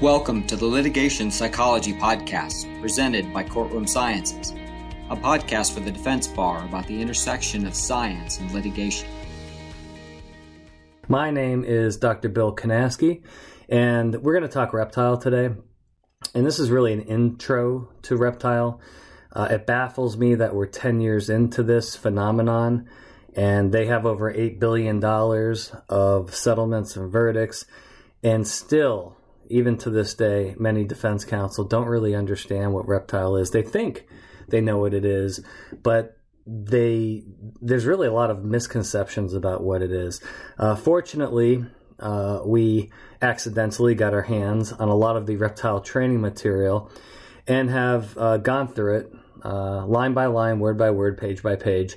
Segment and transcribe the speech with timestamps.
[0.00, 4.52] Welcome to the Litigation Psychology Podcast, presented by Courtroom Sciences,
[5.10, 9.06] a podcast for the defense bar about the intersection of science and litigation.
[11.06, 12.30] My name is Dr.
[12.30, 13.22] Bill Kanasky,
[13.68, 15.54] and we're going to talk reptile today.
[16.34, 18.80] And this is really an intro to reptile.
[19.30, 22.88] Uh, it baffles me that we're 10 years into this phenomenon,
[23.36, 25.04] and they have over $8 billion
[25.90, 27.66] of settlements and verdicts,
[28.22, 29.18] and still
[29.50, 33.50] even to this day, many defense counsel don't really understand what reptile is.
[33.50, 34.06] They think
[34.48, 35.40] they know what it is,
[35.82, 37.22] but they
[37.60, 40.20] there's really a lot of misconceptions about what it is.
[40.58, 41.64] Uh, fortunately,
[41.98, 46.90] uh, we accidentally got our hands on a lot of the reptile training material
[47.46, 49.12] and have uh, gone through it
[49.44, 51.96] uh, line by line, word by word, page by page,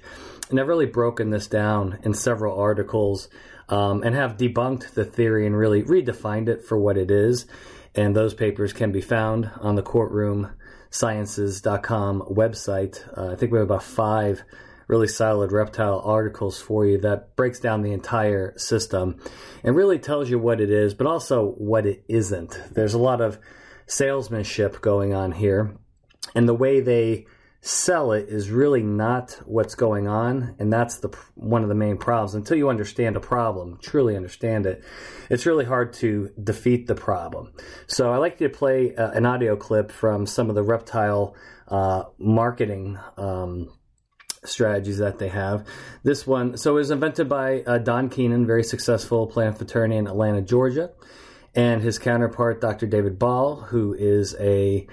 [0.50, 3.30] and I've really broken this down in several articles
[3.74, 7.48] um, and have debunked the theory and really redefined it for what it is.
[7.96, 13.18] And those papers can be found on the courtroomsciences.com website.
[13.18, 14.44] Uh, I think we have about five
[14.88, 19.20] really solid reptile articles for you that breaks down the entire system
[19.64, 22.62] and really tells you what it is, but also what it isn't.
[22.72, 23.40] There's a lot of
[23.88, 25.76] salesmanship going on here.
[26.36, 27.26] And the way they
[27.66, 31.98] sell it is really not what's going on and that's the one of the main
[31.98, 32.36] problems.
[32.36, 34.84] Until you understand a problem truly understand it
[35.30, 37.54] it's really hard to defeat the problem.
[37.88, 41.36] So i like to play uh, an audio clip from some of the reptile
[41.70, 43.72] uh, marketing um,
[44.44, 45.66] strategies that they have.
[46.04, 50.08] This one so it was invented by uh, don keenan very successful plaintiff attorney in
[50.08, 50.92] atlanta georgia
[51.56, 54.86] and his counterpart dr david ball who is a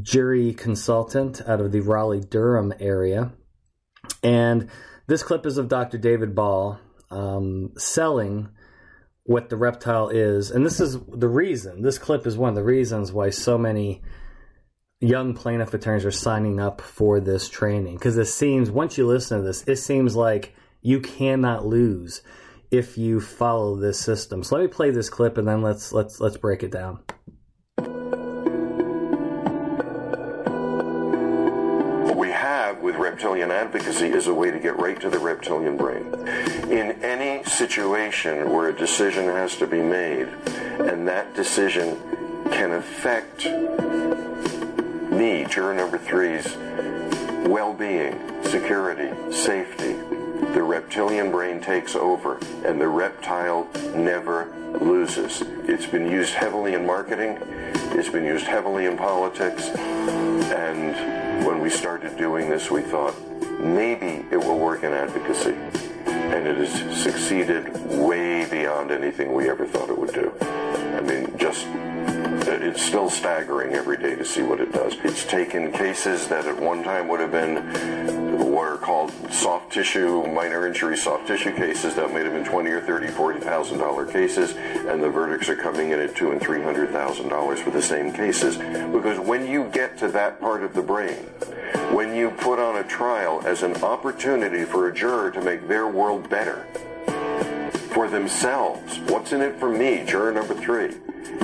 [0.00, 3.32] jury consultant out of the Raleigh Durham area.
[4.22, 4.68] And
[5.06, 5.98] this clip is of Dr.
[5.98, 6.78] David Ball
[7.10, 8.48] um, selling
[9.24, 10.50] what the reptile is.
[10.50, 14.02] And this is the reason, this clip is one of the reasons why so many
[15.00, 17.94] young plaintiff attorneys are signing up for this training.
[17.94, 22.22] Because it seems, once you listen to this, it seems like you cannot lose
[22.70, 24.42] if you follow this system.
[24.42, 27.00] So let me play this clip and then let's let's let's break it down.
[33.02, 36.06] Reptilian advocacy is a way to get right to the reptilian brain.
[36.70, 40.28] In any situation where a decision has to be made,
[40.78, 42.00] and that decision
[42.52, 43.44] can affect
[45.10, 46.56] me, juror number three's
[47.48, 49.96] well-being, security, safety,
[50.54, 55.42] the reptilian brain takes over and the reptile never loses.
[55.68, 57.38] It's been used heavily in marketing.
[57.94, 59.68] It's been used heavily in politics.
[59.68, 63.14] And when we started doing this, we thought
[63.60, 65.54] maybe it will work in advocacy.
[66.06, 70.32] And it has succeeded way beyond anything we ever thought it would do.
[70.40, 71.66] I mean, just
[72.48, 74.94] it's still staggering every day to see what it does.
[75.04, 77.56] It's taken cases that at one time would have been
[78.52, 82.70] what are called soft tissue, minor injury soft tissue cases that might have been twenty
[82.70, 86.40] or thirty, forty thousand dollar cases, and the verdicts are coming in at two and
[86.40, 88.56] three hundred thousand dollars for the same cases.
[88.92, 91.24] Because when you get to that part of the brain,
[91.92, 95.86] when you put on a trial as an opportunity for a juror to make their
[95.86, 96.66] world better
[97.94, 100.94] for themselves, what's in it for me, juror number three?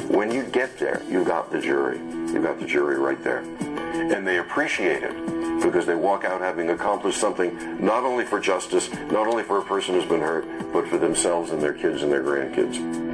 [0.08, 1.98] When you get there, you got the jury.
[1.98, 3.40] You got the jury right there.
[3.40, 5.14] And they appreciate it
[5.62, 9.64] because they walk out having accomplished something not only for justice, not only for a
[9.64, 13.08] person who's been hurt, but for themselves and their kids and their grandkids.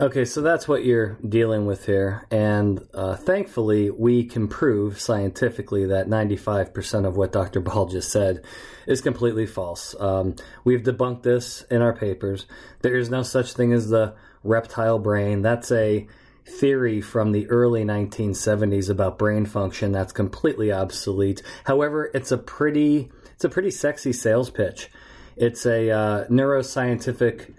[0.00, 2.26] Okay, so that's what you're dealing with here.
[2.30, 7.60] And uh, thankfully, we can prove scientifically that 95% of what Dr.
[7.60, 8.42] Ball just said
[8.86, 9.94] is completely false.
[10.00, 10.34] Um,
[10.64, 12.46] we've debunked this in our papers.
[12.80, 15.42] There is no such thing as the reptile brain.
[15.42, 16.06] That's a
[16.44, 21.42] theory from the early 1970s about brain function that's completely obsolete.
[21.64, 24.90] However, it's a pretty it's a pretty sexy sales pitch.
[25.36, 27.54] It's a uh, neuroscientific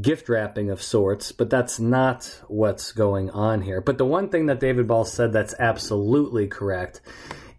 [0.00, 3.80] gift wrapping of sorts, but that's not what's going on here.
[3.80, 7.00] But the one thing that David Ball said that's absolutely correct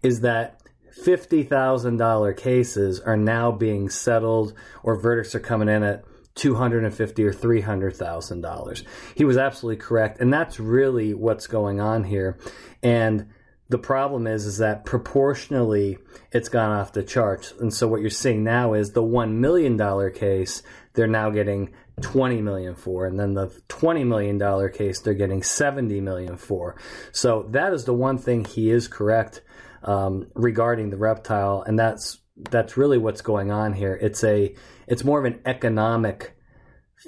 [0.02, 0.60] is that
[1.04, 6.04] $50,000 cases are now being settled or verdicts are coming in at
[6.36, 8.84] 250 or 300,000 dollars.
[9.14, 12.38] He was absolutely correct and that's really what's going on here.
[12.82, 13.30] And
[13.68, 15.98] the problem is is that proportionally
[16.30, 17.52] it's gone off the charts.
[17.58, 20.62] And so what you're seeing now is the 1 million dollar case
[20.92, 21.72] they're now getting
[22.02, 26.76] 20 million for and then the 20 million dollar case they're getting 70 million for.
[27.12, 29.40] So that is the one thing he is correct
[29.82, 32.18] um, regarding the reptile and that's
[32.50, 33.98] that's really what's going on here.
[34.00, 34.54] It's a
[34.86, 36.36] it's more of an economic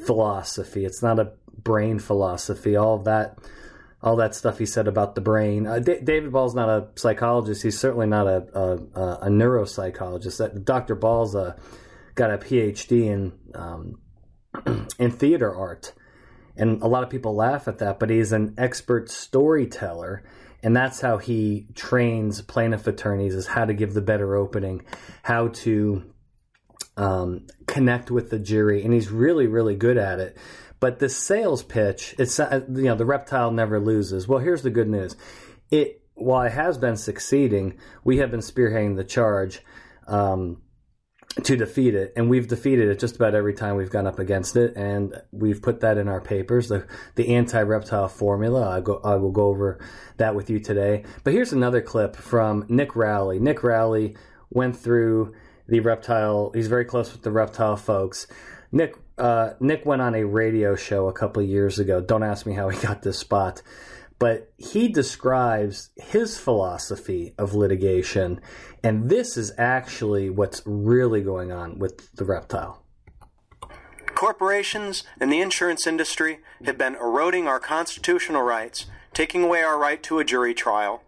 [0.05, 0.85] philosophy.
[0.85, 2.77] It's not a brain philosophy.
[2.77, 3.39] All that
[4.01, 5.67] all that stuff he said about the brain.
[5.67, 7.63] Uh, D- David Ball's not a psychologist.
[7.63, 10.39] He's certainly not a a, a neuropsychologist.
[10.39, 10.95] That Dr.
[10.95, 11.57] Ball's a,
[12.15, 14.01] got a PhD in um,
[14.99, 15.93] in theater art,
[16.57, 17.99] and a lot of people laugh at that.
[17.99, 20.23] But he's an expert storyteller,
[20.63, 24.83] and that's how he trains plaintiff attorneys: is how to give the better opening,
[25.23, 26.05] how to
[26.99, 30.37] um, connect with the jury, and he's really really good at it.
[30.81, 34.29] But the sales pitch, it's uh, you know the reptile never loses.
[34.29, 35.17] Well, here's the good news:
[35.71, 39.61] it while it has been succeeding, we have been spearheading the charge
[40.09, 40.61] um,
[41.45, 44.57] to defeat it, and we've defeated it just about every time we've gone up against
[44.57, 46.69] it, and we've put that in our papers.
[46.69, 46.85] The
[47.15, 48.69] the anti reptile formula.
[48.69, 49.79] I go I will go over
[50.17, 51.05] that with you today.
[51.23, 53.39] But here's another clip from Nick Rowley.
[53.39, 54.17] Nick Rowley
[54.51, 55.35] went through
[55.69, 56.51] the reptile.
[56.55, 58.27] He's very close with the reptile folks.
[58.73, 62.01] Nick uh, Nick went on a radio show a couple years ago.
[62.01, 63.63] Don't ask me how he got this spot,
[64.19, 68.41] but he describes his philosophy of litigation,
[68.83, 72.83] and this is actually what's really going on with the reptile.
[74.15, 80.03] Corporations and the insurance industry have been eroding our constitutional rights, taking away our right
[80.03, 81.03] to a jury trial,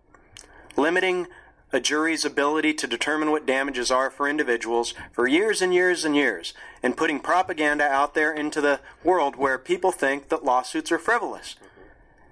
[0.76, 1.26] limiting
[1.72, 6.16] a jury's ability to determine what damages are for individuals for years and years and
[6.16, 6.52] years,
[6.82, 11.56] and putting propaganda out there into the world where people think that lawsuits are frivolous.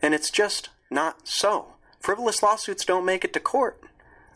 [0.03, 1.75] And it's just not so.
[2.01, 3.81] Frivolous lawsuits don't make it to court.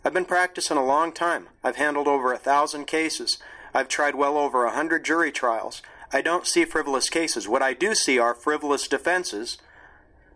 [0.05, 1.49] I've been practicing a long time.
[1.63, 3.39] I've handled over a thousand cases.
[3.73, 5.81] I've tried well over a hundred jury trials.
[6.13, 7.49] I don't see frivolous cases.
[7.49, 9.59] What I do see are frivolous defenses.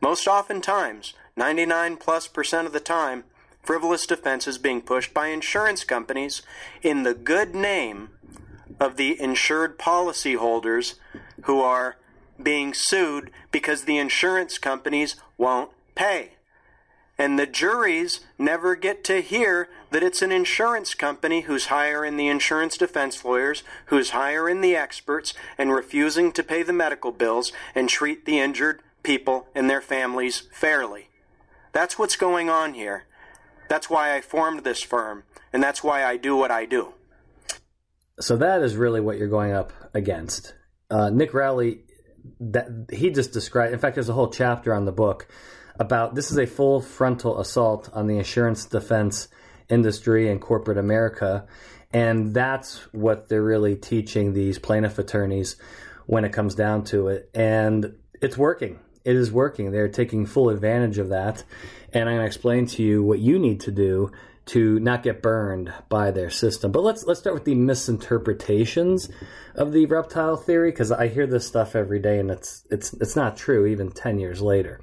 [0.01, 3.25] Most oftentimes, 99 plus percent of the time,
[3.67, 6.41] frivolous defenses being pushed by insurance companies
[6.83, 8.11] in the good name
[8.79, 10.95] of the insured policyholders
[11.43, 11.97] who are
[12.41, 16.33] being sued because the insurance companies won't pay.
[17.19, 22.29] And the juries never get to hear that it's an insurance company who's hiring the
[22.29, 27.89] insurance defense lawyers, who's hiring the experts, and refusing to pay the medical bills and
[27.89, 31.09] treat the injured people and their families fairly.
[31.73, 33.07] That's what's going on here.
[33.69, 36.95] That's why I formed this firm, and that's why I do what I do.
[38.21, 40.55] So that is really what you're going up against.
[40.91, 41.81] Uh, Nick Rowley,
[42.41, 43.73] that he just described.
[43.73, 45.29] In fact, there's a whole chapter on the book
[45.79, 49.29] about this is a full frontal assault on the insurance defense
[49.69, 51.47] industry and corporate America,
[51.93, 55.57] and that's what they're really teaching these plaintiff attorneys
[56.07, 58.79] when it comes down to it, and it's working.
[59.05, 59.71] It is working.
[59.71, 61.45] They're taking full advantage of that,
[62.01, 64.13] and I'm going to explain to you what you need to do
[64.47, 66.71] to not get burned by their system.
[66.71, 69.09] But let's let's start with the misinterpretations
[69.55, 73.17] of the reptile theory because I hear this stuff every day and it's it's it's
[73.17, 74.81] not true even 10 years later.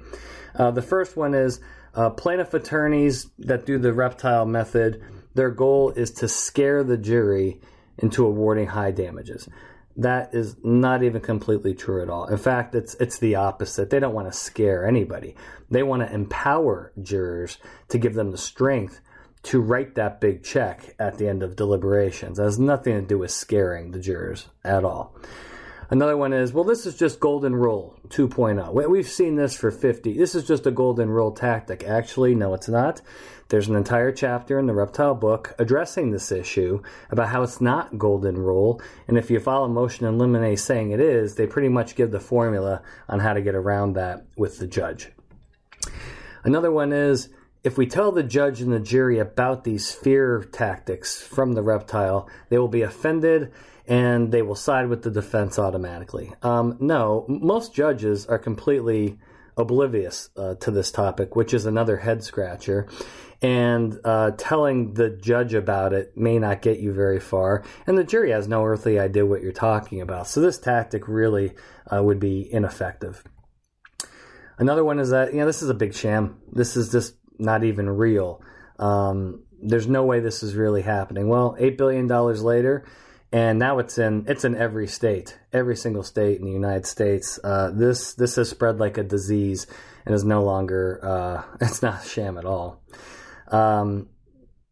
[0.56, 1.60] Uh, the first one is
[1.94, 5.02] uh, plaintiff attorneys that do the reptile method.
[5.34, 7.60] Their goal is to scare the jury
[7.96, 9.48] into awarding high damages.
[9.96, 12.26] That is not even completely true at all.
[12.26, 13.90] In fact, it's it's the opposite.
[13.90, 15.36] They don't want to scare anybody.
[15.70, 17.58] They want to empower jurors
[17.88, 19.00] to give them the strength
[19.44, 22.38] to write that big check at the end of deliberations.
[22.38, 25.14] It has nothing to do with scaring the jurors at all.
[25.90, 28.88] Another one is, well, this is just golden rule 2.0.
[28.88, 30.16] We've seen this for 50.
[30.16, 31.84] This is just a golden rule tactic.
[31.84, 33.02] Actually, no, it's not.
[33.48, 37.98] There's an entire chapter in the reptile book addressing this issue about how it's not
[37.98, 38.80] golden rule.
[39.06, 42.20] And if you follow motion in limine saying it is, they pretty much give the
[42.20, 45.10] formula on how to get around that with the judge.
[46.42, 47.28] Another one is
[47.62, 52.28] if we tell the judge and the jury about these fear tactics from the reptile,
[52.48, 53.52] they will be offended
[53.86, 56.32] and they will side with the defense automatically.
[56.42, 59.18] Um, no, most judges are completely
[59.56, 62.88] oblivious uh, to this topic, which is another head scratcher.
[63.42, 68.04] And uh, telling the judge about it may not get you very far, and the
[68.04, 70.28] jury has no earthly idea what you're talking about.
[70.28, 71.52] So this tactic really
[71.92, 73.22] uh, would be ineffective.
[74.56, 76.38] Another one is that you know this is a big sham.
[76.50, 78.40] This is just not even real.
[78.78, 81.28] Um, there's no way this is really happening.
[81.28, 82.86] Well, eight billion dollars later,
[83.34, 87.40] and now it's in it's in every state, every single state in the United States.
[87.42, 89.66] Uh, this this has spread like a disease
[90.06, 92.80] and is no longer uh, it's not a sham at all.
[93.48, 94.08] Um,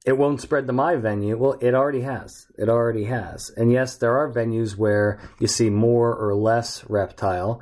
[0.06, 1.36] it won't spread to my venue.
[1.36, 2.46] Well, it already has.
[2.56, 3.50] It already has.
[3.56, 7.60] And yes, there are venues where you see more or less reptile,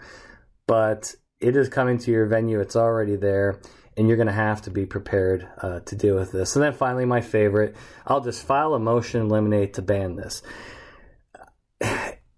[0.67, 2.61] but it is coming to your venue.
[2.61, 3.59] It's already there
[3.97, 6.57] and you're going to have to be prepared uh, to deal with this.
[6.57, 7.75] And then finally, my favorite,
[8.07, 10.43] I'll just file a motion in limine to ban this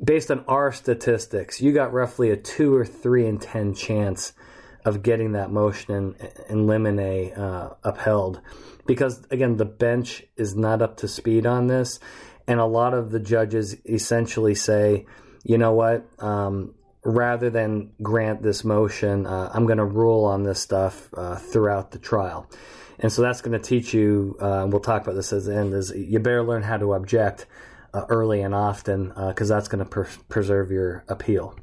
[0.02, 4.32] based on our statistics, you got roughly a two or three in ten chance
[4.84, 8.40] of getting that motion in, in limine uh, upheld.
[8.84, 12.00] Because, again, the bench is not up to speed on this.
[12.48, 15.06] And a lot of the judges essentially say,
[15.44, 20.42] you know what, um, rather than grant this motion, uh, I'm going to rule on
[20.42, 22.50] this stuff uh, throughout the trial.
[22.98, 25.74] And so that's going to teach you, uh, we'll talk about this at the end,
[25.74, 27.46] is you better learn how to object
[27.94, 31.56] early and often because uh, that's going to per- preserve your appeal.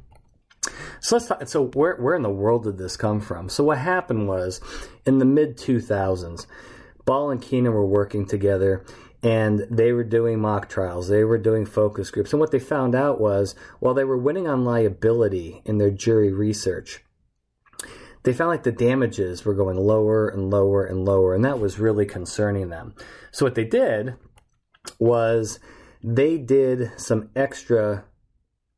[1.00, 3.48] So let's talk, so where where in the world did this come from?
[3.48, 4.60] So what happened was
[5.06, 6.46] in the mid 2000s,
[7.04, 8.84] Ball and Keenan were working together
[9.22, 12.32] and they were doing mock trials, they were doing focus groups.
[12.32, 16.32] And what they found out was while they were winning on liability in their jury
[16.32, 17.02] research,
[18.22, 21.78] they found like the damages were going lower and lower and lower, and that was
[21.78, 22.94] really concerning them.
[23.30, 24.14] So what they did
[24.98, 25.58] was
[26.02, 28.04] they did some extra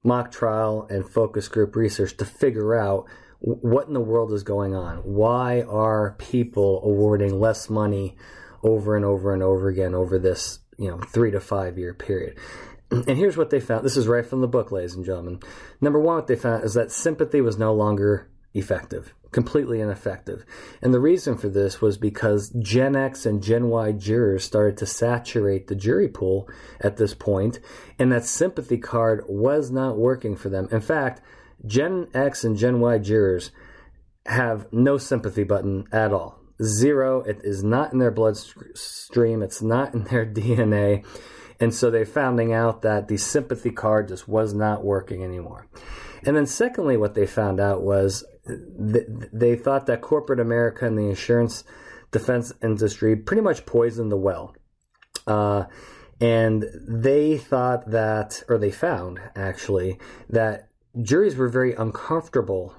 [0.04, 3.06] mock trial and focus group research to figure out
[3.40, 4.98] what in the world is going on.
[4.98, 8.16] Why are people awarding less money
[8.62, 12.38] over and over and over again over this, you know, three to five year period?
[12.92, 13.86] And here's what they found.
[13.86, 15.40] This is right from the book, ladies and gentlemen.
[15.80, 20.44] Number one, what they found is that sympathy was no longer effective, completely ineffective.
[20.80, 24.86] And the reason for this was because Gen X and Gen Y jurors started to
[24.86, 26.48] saturate the jury pool
[26.80, 27.58] at this point,
[27.98, 30.68] and that sympathy card was not working for them.
[30.70, 31.22] In fact,
[31.66, 33.50] Gen X and Gen Y jurors
[34.26, 36.38] have no sympathy button at all.
[36.62, 37.22] Zero.
[37.22, 39.42] It is not in their bloodstream.
[39.42, 41.04] It's not in their DNA.
[41.58, 45.66] And so they're finding out that the sympathy card just was not working anymore.
[46.24, 51.08] And then, secondly, what they found out was they thought that corporate America and the
[51.08, 51.64] insurance
[52.10, 54.54] defense industry pretty much poisoned the well.
[55.26, 55.64] Uh,
[56.20, 60.68] and they thought that, or they found actually, that
[61.00, 62.74] juries were very uncomfortable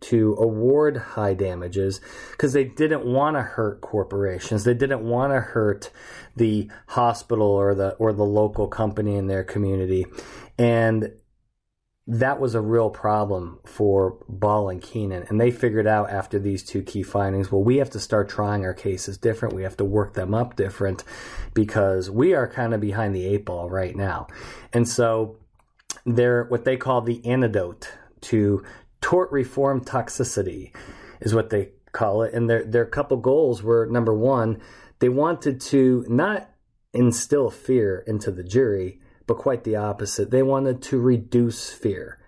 [0.00, 2.00] to award high damages
[2.32, 4.64] because they didn't want to hurt corporations.
[4.64, 5.90] They didn't want to hurt
[6.36, 10.04] the hospital or the or the local company in their community.
[10.58, 11.12] And
[12.06, 15.24] that was a real problem for Ball and Keenan.
[15.28, 18.64] And they figured out after these two key findings, well, we have to start trying
[18.64, 19.54] our cases different.
[19.54, 21.02] We have to work them up different
[21.54, 24.26] because we are kind of behind the eight ball right now.
[24.72, 25.38] And so
[26.04, 27.90] they're what they call the antidote
[28.22, 28.62] to
[29.00, 30.74] tort reform toxicity
[31.20, 32.34] is what they call it.
[32.34, 34.60] And their their couple goals were number one,
[34.98, 36.50] they wanted to not
[36.92, 40.30] instill fear into the jury, but quite the opposite.
[40.30, 42.18] They wanted to reduce fear.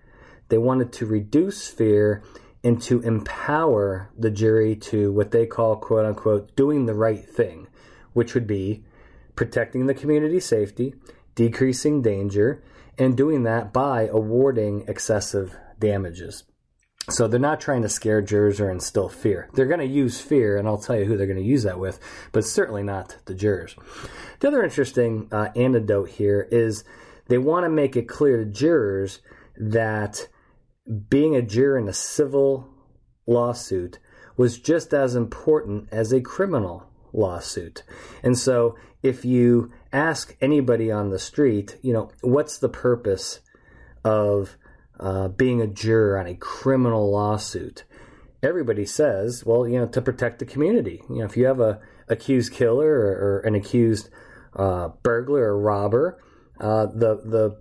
[0.49, 2.23] They wanted to reduce fear
[2.63, 7.67] and to empower the jury to what they call, quote unquote, doing the right thing,
[8.13, 8.83] which would be
[9.35, 10.95] protecting the community safety,
[11.35, 12.63] decreasing danger,
[12.97, 16.43] and doing that by awarding excessive damages.
[17.09, 19.49] So they're not trying to scare jurors or instill fear.
[19.53, 21.79] They're going to use fear, and I'll tell you who they're going to use that
[21.79, 21.99] with,
[22.33, 23.75] but certainly not the jurors.
[24.39, 26.83] The other interesting uh, anecdote here is
[27.27, 29.19] they want to make it clear to jurors
[29.55, 30.27] that
[31.09, 32.67] being a juror in a civil
[33.25, 33.99] lawsuit
[34.35, 37.83] was just as important as a criminal lawsuit.
[38.21, 43.39] And so if you ask anybody on the street, you know, what's the purpose
[44.03, 44.57] of
[44.99, 47.83] uh, being a juror on a criminal lawsuit,
[48.41, 51.01] everybody says, well, you know, to protect the community.
[51.09, 54.09] You know, if you have a accused killer or, or an accused
[54.55, 56.21] uh, burglar or robber,
[56.59, 57.57] uh, the the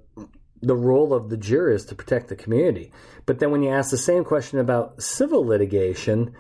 [0.63, 2.91] the role of the juror is to protect the community.
[3.27, 6.35] But then when you ask the same question about civil litigation,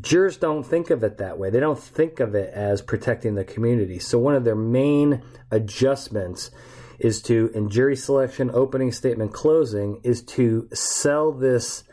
[0.00, 1.50] jurors don't think of it that way.
[1.50, 3.98] They don't think of it as protecting the community.
[3.98, 6.50] So one of their main adjustments
[6.98, 11.84] is to, in jury selection, opening statement, closing, is to sell this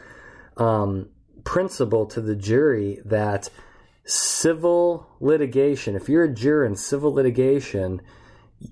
[0.58, 1.10] um,
[1.44, 3.50] principle to the jury that
[4.06, 8.01] civil litigation, if you're a juror in civil litigation,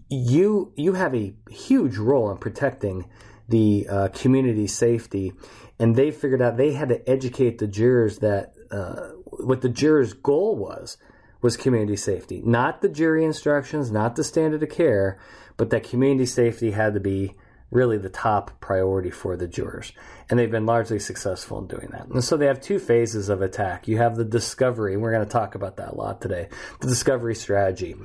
[0.09, 3.05] you you have a huge role in protecting
[3.47, 5.33] the uh, community safety,
[5.79, 10.13] and they figured out they had to educate the jurors that uh, what the jurors'
[10.13, 10.97] goal was
[11.41, 15.19] was community safety, not the jury instructions, not the standard of care,
[15.57, 17.35] but that community safety had to be
[17.69, 19.91] really the top priority for the jurors.
[20.29, 22.07] And they've been largely successful in doing that.
[22.07, 23.87] And so they have two phases of attack.
[23.87, 26.47] You have the discovery, and we're going to talk about that a lot today
[26.79, 27.95] the discovery strategy.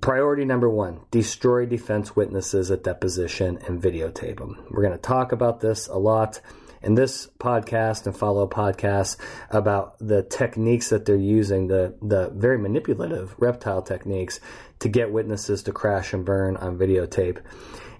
[0.00, 4.64] Priority number one destroy defense witnesses at deposition and videotape them.
[4.70, 6.40] We're going to talk about this a lot
[6.82, 9.16] in this podcast and follow podcasts
[9.50, 14.38] about the techniques that they're using, the, the very manipulative reptile techniques
[14.80, 17.40] to get witnesses to crash and burn on videotape.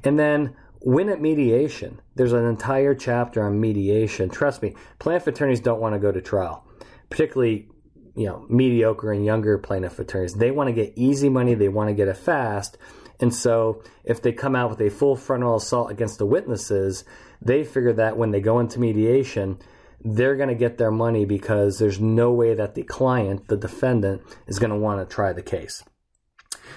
[0.04, 2.00] And then win at mediation.
[2.14, 4.30] There's an entire chapter on mediation.
[4.30, 6.64] Trust me, plaintiff attorneys don't want to go to trial,
[7.10, 7.68] particularly
[8.14, 10.34] you know mediocre and younger plaintiff attorneys.
[10.34, 11.54] They want to get easy money.
[11.54, 12.78] They want to get it fast.
[13.20, 17.04] And so, if they come out with a full frontal assault against the witnesses,
[17.42, 19.58] they figure that when they go into mediation,
[20.04, 24.22] they're going to get their money because there's no way that the client, the defendant,
[24.46, 25.82] is going to want to try the case.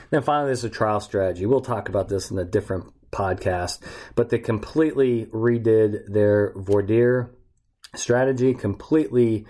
[0.10, 1.46] Then finally, there's a trial strategy.
[1.46, 3.80] We'll talk about this in a different podcast,
[4.16, 7.32] but they completely redid their voir dire
[7.96, 9.46] strategy, completely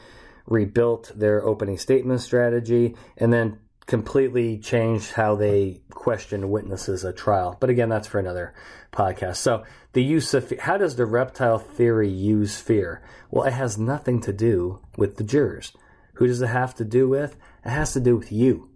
[0.47, 7.57] rebuilt their opening statement strategy, and then completely changed how they question witnesses at trial.
[7.59, 8.53] But again, that's for another
[8.91, 9.37] podcast.
[9.37, 9.63] So
[9.93, 13.01] the use of how does the reptile theory use fear?
[13.29, 15.73] Well, it has nothing to do with the jurors.
[16.13, 17.35] Who does it have to do with?
[17.65, 18.70] It has to do with you.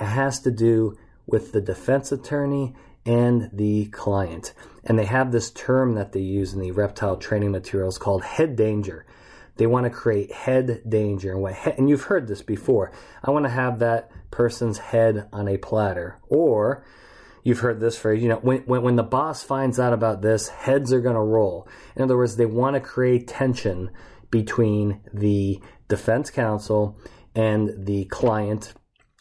[0.00, 2.74] Has to do with the defense attorney
[3.06, 4.52] and the client.
[4.84, 8.56] And they have this term that they use in the reptile training materials called head
[8.56, 9.06] danger.
[9.56, 11.32] They want to create head danger.
[11.32, 12.92] And, what he- and you've heard this before.
[13.22, 16.18] I want to have that person's head on a platter.
[16.28, 16.84] Or
[17.42, 20.48] you've heard this phrase, you know, when, when, when the boss finds out about this,
[20.48, 21.68] heads are going to roll.
[21.94, 23.90] In other words, they want to create tension
[24.30, 26.98] between the defense counsel
[27.34, 28.72] and the client,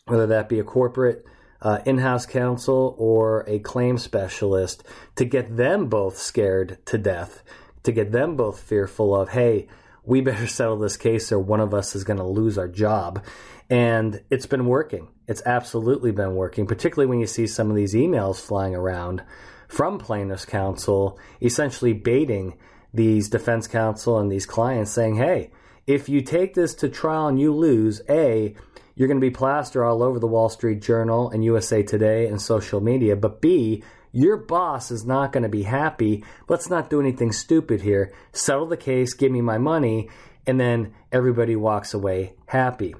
[0.09, 1.25] whether that be a corporate
[1.61, 4.83] uh, in house counsel or a claim specialist,
[5.15, 7.43] to get them both scared to death,
[7.83, 9.67] to get them both fearful of, hey,
[10.03, 13.23] we better settle this case or one of us is going to lose our job.
[13.69, 15.09] And it's been working.
[15.27, 19.23] It's absolutely been working, particularly when you see some of these emails flying around
[19.67, 22.57] from plaintiffs' counsel, essentially baiting
[22.91, 25.51] these defense counsel and these clients saying, hey,
[25.85, 28.55] if you take this to trial and you lose, A,
[28.99, 32.41] you're going to be plaster all over the Wall Street Journal and USA Today and
[32.41, 36.25] social media, but B, your boss is not going to be happy.
[36.49, 38.11] Let's not do anything stupid here.
[38.33, 40.09] Settle the case, give me my money,
[40.45, 42.93] and then everybody walks away happy.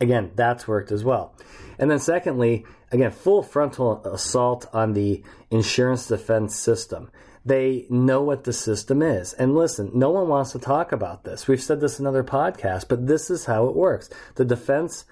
[0.00, 1.36] Again, that's worked as well.
[1.78, 7.10] And then, secondly, again, full frontal assault on the insurance defense system.
[7.44, 9.32] They know what the system is.
[9.32, 11.48] And listen, no one wants to talk about this.
[11.48, 14.10] We've said this in other podcasts, but this is how it works.
[14.34, 15.04] The defense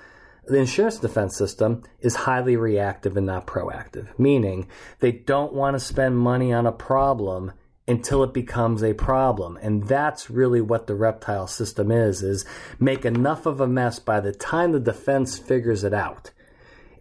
[0.48, 4.66] the insurance defense system is highly reactive and not proactive, meaning
[5.00, 7.52] they don't want to spend money on a problem
[7.86, 9.58] until it becomes a problem.
[9.62, 12.44] And that's really what the reptile system is, is
[12.78, 16.30] make enough of a mess by the time the defense figures it out.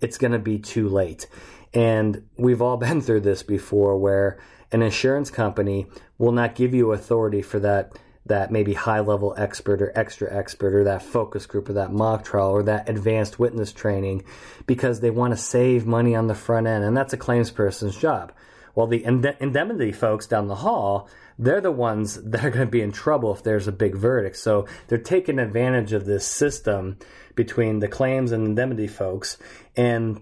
[0.02, 1.28] It's going to be too late.
[1.74, 4.40] And we've all been through this before where
[4.72, 7.94] an insurance company will not give you authority for that
[8.28, 12.24] that maybe high level expert or extra expert or that focus group or that mock
[12.26, 14.24] trial or that advanced witness training
[14.66, 16.84] because they want to save money on the front end.
[16.84, 18.34] And that's a claims person's job.
[18.76, 22.82] Well, the indemnity folks down the hall, they're the ones that are going to be
[22.82, 24.38] in trouble if there's a big verdict.
[24.38, 26.98] So they're taking advantage of this system
[27.36, 29.38] between the claims and indemnity folks.
[29.76, 30.22] And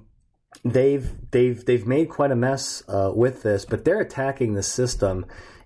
[0.66, 5.26] they've they've they've made quite a mess uh, with this, but they're attacking the system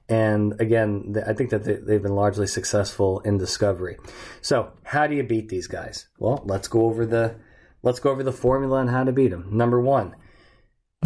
[0.10, 3.98] and again, I think that they've been largely successful in discovery.
[4.42, 6.08] So, how do you beat these guys?
[6.18, 7.36] Well, let's go over the
[7.84, 9.50] let's go over the formula on how to beat them.
[9.52, 10.16] Number one,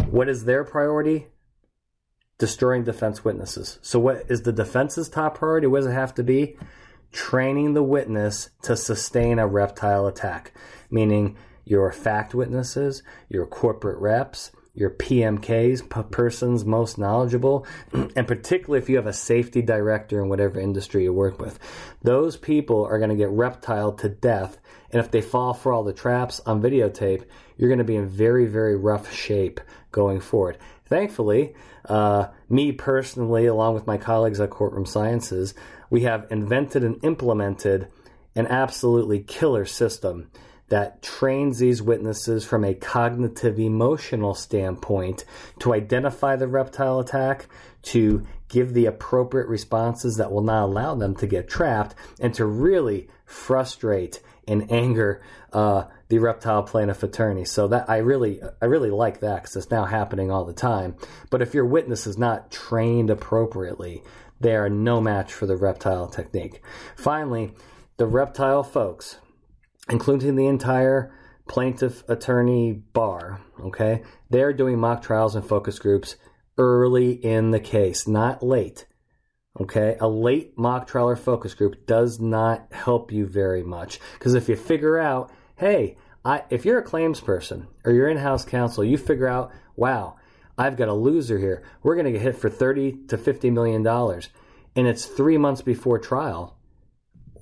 [0.08, 1.26] what is their priority?
[2.38, 3.78] Destroying defense witnesses.
[3.82, 5.66] So, what is the defense's top priority?
[5.66, 6.56] What does it have to be?
[7.12, 10.52] Training the witness to sustain a reptile attack,
[10.90, 18.88] meaning your fact witnesses, your corporate reps, your PMKs, persons most knowledgeable, and particularly if
[18.88, 21.58] you have a safety director in whatever industry you work with.
[22.02, 24.58] Those people are going to get reptiled to death.
[24.90, 27.24] And if they fall for all the traps on videotape,
[27.56, 29.60] you're going to be in very, very rough shape
[29.92, 30.58] going forward.
[30.86, 31.54] Thankfully,
[31.88, 35.54] uh, me personally, along with my colleagues at Courtroom Sciences,
[35.88, 37.88] we have invented and implemented
[38.34, 40.30] an absolutely killer system
[40.74, 45.24] that trains these witnesses from a cognitive emotional standpoint
[45.60, 47.46] to identify the reptile attack,
[47.80, 52.44] to give the appropriate responses that will not allow them to get trapped, and to
[52.44, 57.44] really frustrate and anger uh, the reptile plaintiff attorney.
[57.44, 60.96] So that I really, I really like that because it's now happening all the time.
[61.30, 64.02] But if your witness is not trained appropriately,
[64.40, 66.62] they are no match for the reptile technique.
[66.96, 67.52] Finally,
[67.96, 69.18] the reptile folks
[69.88, 71.14] including the entire
[71.48, 76.16] plaintiff attorney bar, okay, they're doing mock trials and focus groups
[76.58, 78.86] early in the case, not late.
[79.60, 84.34] Okay, a late mock trial or focus group does not help you very much because
[84.34, 88.44] if you figure out, hey, I, if you're a claims person or you're in house
[88.44, 90.16] counsel, you figure out, wow,
[90.58, 91.62] I've got a loser here.
[91.82, 94.28] We're going to get hit for 30 to 50 million dollars
[94.74, 96.56] and it's 3 months before trial.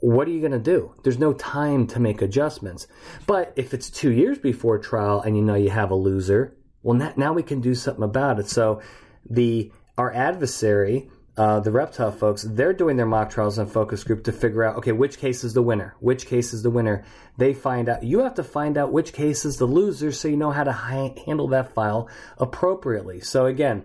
[0.03, 0.95] What are you going to do?
[1.05, 2.89] There's no time to make adjustments.
[3.27, 7.13] But if it's 2 years before trial and you know you have a loser, well
[7.17, 8.49] now we can do something about it.
[8.49, 8.83] So
[9.31, 14.25] the our adversary uh, the reptile folks, they're doing their mock trials and focus group
[14.25, 15.97] to figure out, okay, which case is the winner?
[16.01, 17.05] Which case is the winner?
[17.39, 20.37] They find out, you have to find out which case is the loser so you
[20.37, 23.21] know how to ha- handle that file appropriately.
[23.21, 23.85] So again,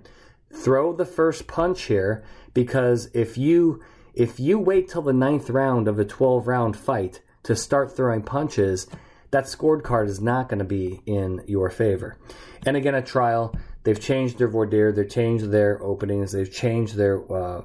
[0.54, 3.82] throw the first punch here because if you,
[4.18, 8.24] if you wait till the ninth round of a 12 round fight to start throwing
[8.24, 8.88] punches,
[9.32, 12.18] that scored card is not going to be in your favor.
[12.66, 13.56] And again, a trial,
[13.88, 17.62] They've changed their voir dire, they've changed their openings, they've changed their uh,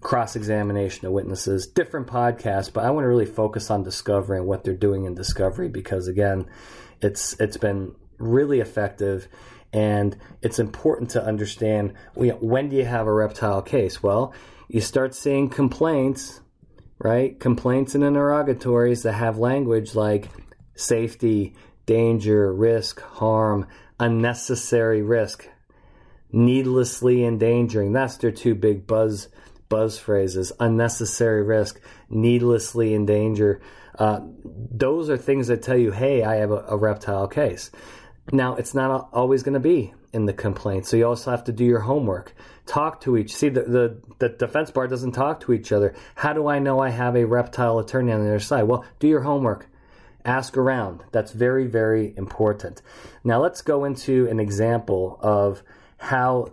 [0.00, 1.66] cross examination of witnesses.
[1.66, 5.16] Different podcasts, but I want to really focus on discovery and what they're doing in
[5.16, 6.46] discovery because again,
[7.02, 9.26] it's it's been really effective.
[9.72, 14.00] And it's important to understand when do you have a reptile case?
[14.00, 14.34] Well,
[14.68, 16.40] you start seeing complaints,
[16.98, 17.38] right?
[17.38, 20.28] Complaints and interrogatories that have language like
[20.74, 21.54] safety,
[21.86, 23.66] danger, risk, harm,
[23.98, 25.48] unnecessary risk,
[26.32, 27.92] needlessly endangering.
[27.92, 29.28] That's their two big buzz
[29.68, 33.60] buzz phrases: unnecessary risk, needlessly endanger.
[33.98, 37.70] Uh, those are things that tell you, "Hey, I have a, a reptile case."
[38.32, 41.52] Now, it's not always going to be in the complaint, so you also have to
[41.52, 42.34] do your homework.
[42.66, 43.36] Talk to each.
[43.36, 45.94] See, the, the, the defense bar doesn't talk to each other.
[46.16, 48.64] How do I know I have a reptile attorney on the other side?
[48.64, 49.68] Well, do your homework
[50.26, 51.04] ask around.
[51.12, 52.82] That's very, very important.
[53.24, 55.62] Now let's go into an example of
[55.98, 56.52] how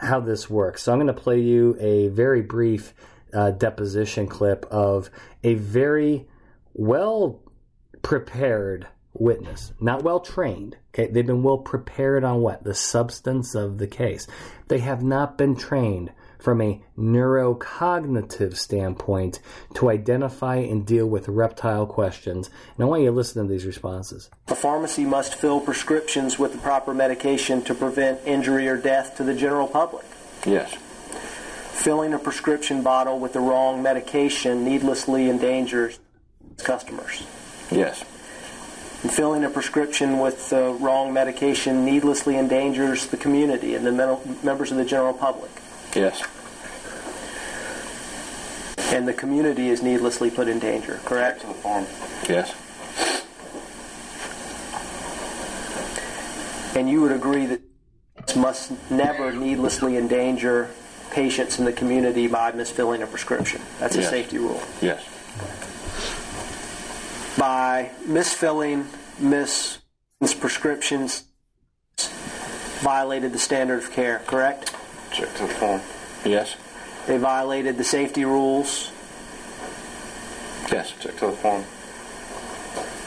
[0.00, 0.82] how this works.
[0.82, 2.94] So I'm going to play you a very brief
[3.32, 5.08] uh, deposition clip of
[5.44, 6.26] a very
[6.72, 7.40] well
[8.02, 10.76] prepared witness, not well trained.
[10.94, 14.28] Okay, they've been well prepared on what the substance of the case.
[14.68, 19.40] They have not been trained from a neurocognitive standpoint
[19.74, 22.48] to identify and deal with reptile questions.
[22.76, 24.30] And I want you to listen to these responses.
[24.46, 29.24] A pharmacy must fill prescriptions with the proper medication to prevent injury or death to
[29.24, 30.06] the general public.
[30.46, 30.72] Yes.
[31.72, 35.98] Filling a prescription bottle with the wrong medication needlessly endangers
[36.58, 37.26] customers.
[37.72, 38.04] Yes.
[39.04, 43.92] And filling a prescription with the wrong medication needlessly endangers the community and the
[44.42, 45.50] members of the general public.
[45.94, 46.22] Yes.
[48.94, 51.42] And the community is needlessly put in danger, correct?
[51.42, 51.86] To the farm.
[52.28, 52.54] Yes.
[56.74, 57.60] And you would agree that
[58.34, 60.70] must never needlessly endanger
[61.10, 63.60] patients in the community by misfilling a prescription.
[63.78, 64.06] That's yes.
[64.06, 64.62] a safety rule.
[64.80, 65.04] Yes.
[67.38, 68.86] By misfilling
[69.18, 69.78] miss
[70.40, 71.24] prescriptions
[72.80, 74.74] violated the standard of care, correct?
[75.12, 75.80] Check to the form.
[76.24, 76.56] Yes.
[77.06, 78.90] They violated the safety rules.
[80.72, 81.64] Yes, check to the form.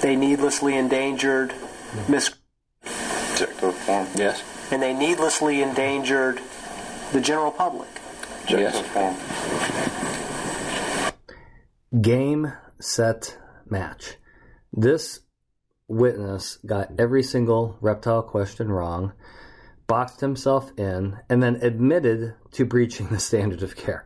[0.02, 1.54] They needlessly endangered
[2.08, 2.34] Miss.
[3.36, 4.08] Check to the form.
[4.16, 4.44] Yes.
[4.72, 6.40] And they needlessly endangered
[7.14, 7.90] the general public.
[8.46, 8.78] Check yes.
[8.78, 9.16] to the form.
[12.02, 13.38] Game, set,
[13.72, 14.16] match.
[14.74, 15.22] This
[15.88, 19.14] witness got every single reptile question wrong
[19.88, 24.06] boxed himself in, and then admitted to breaching the standard of care.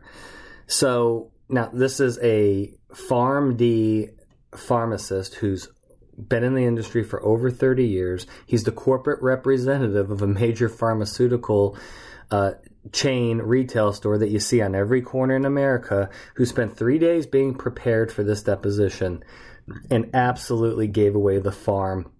[0.66, 4.10] So now this is a PharmD
[4.56, 5.68] pharmacist who's
[6.16, 8.26] been in the industry for over 30 years.
[8.46, 11.76] He's the corporate representative of a major pharmaceutical
[12.30, 12.52] uh,
[12.92, 17.26] chain retail store that you see on every corner in America who spent three days
[17.26, 19.22] being prepared for this deposition
[19.90, 22.10] and absolutely gave away the farm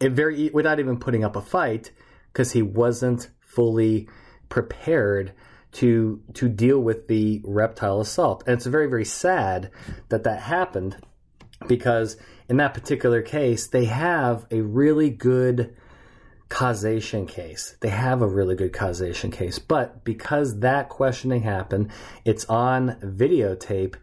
[0.00, 1.92] it very without even putting up a fight
[2.32, 4.08] because he wasn't fully
[4.48, 5.32] prepared
[5.72, 8.42] to to deal with the reptile assault.
[8.46, 9.70] And it's very very sad
[10.08, 10.96] that that happened
[11.68, 12.16] because
[12.48, 15.76] in that particular case they have a really good
[16.48, 17.76] causation case.
[17.80, 21.90] They have a really good causation case, but because that questioning happened,
[22.24, 23.94] it's on videotape.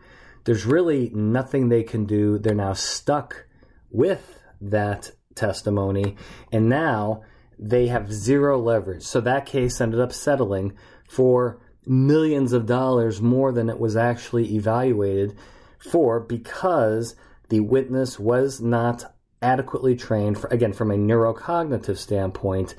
[0.48, 2.38] There's really nothing they can do.
[2.38, 3.48] They're now stuck
[3.92, 6.16] with that testimony
[6.54, 7.24] and now
[7.60, 9.04] they have zero leverage.
[9.04, 10.72] So that case ended up settling
[11.06, 15.36] for millions of dollars more than it was actually evaluated
[15.80, 17.18] for because
[17.50, 22.74] the witness was not adequately trained, for, again, from a neurocognitive standpoint,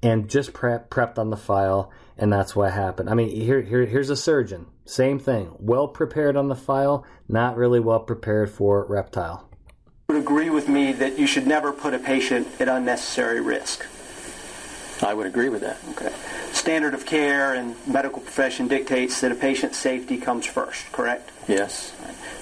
[0.00, 3.10] and just prep, prepped on the file, and that's what happened.
[3.10, 4.66] I mean, here, here, here's a surgeon.
[4.84, 5.52] Same thing.
[5.58, 9.48] Well prepared on the file, not really well prepared for reptile.
[10.08, 13.86] Would agree with me that you should never put a patient at unnecessary risk.
[15.02, 15.78] I would agree with that.
[15.90, 16.12] Okay.
[16.52, 21.30] Standard of care and medical profession dictates that a patient's safety comes first, correct?
[21.48, 21.94] Yes.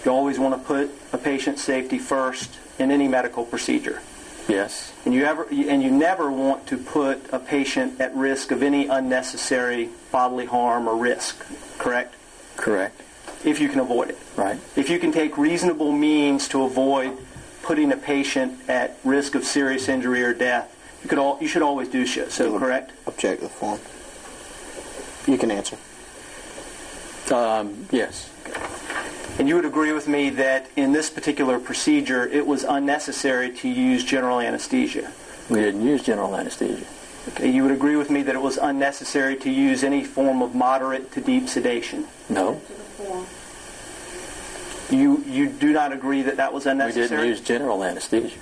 [0.05, 4.01] You always want to put a patient's safety first in any medical procedure.
[4.48, 4.92] Yes.
[5.05, 8.87] And you ever and you never want to put a patient at risk of any
[8.87, 11.44] unnecessary bodily harm or risk,
[11.77, 12.14] correct?
[12.59, 13.01] Correct.
[13.44, 14.18] If you can avoid it.
[14.37, 14.59] Right.
[14.77, 17.16] If you can take reasonable means to avoid
[17.62, 21.62] putting a patient at risk of serious injury or death, you could all you should
[21.62, 22.92] always do so, correct?
[23.07, 23.79] Object the form.
[25.27, 25.79] You can answer.
[27.33, 28.31] Um, yes.
[29.38, 33.68] And you would agree with me that in this particular procedure, it was unnecessary to
[33.68, 35.12] use general anesthesia.
[35.49, 36.87] We didn't use general anesthesia.
[37.29, 40.55] Okay, you would agree with me that it was unnecessary to use any form of
[40.55, 42.07] moderate to deep sedation.
[42.29, 42.61] No.
[44.91, 47.05] You you do not agree that that was unnecessary?
[47.05, 48.38] We didn't use general anesthesia.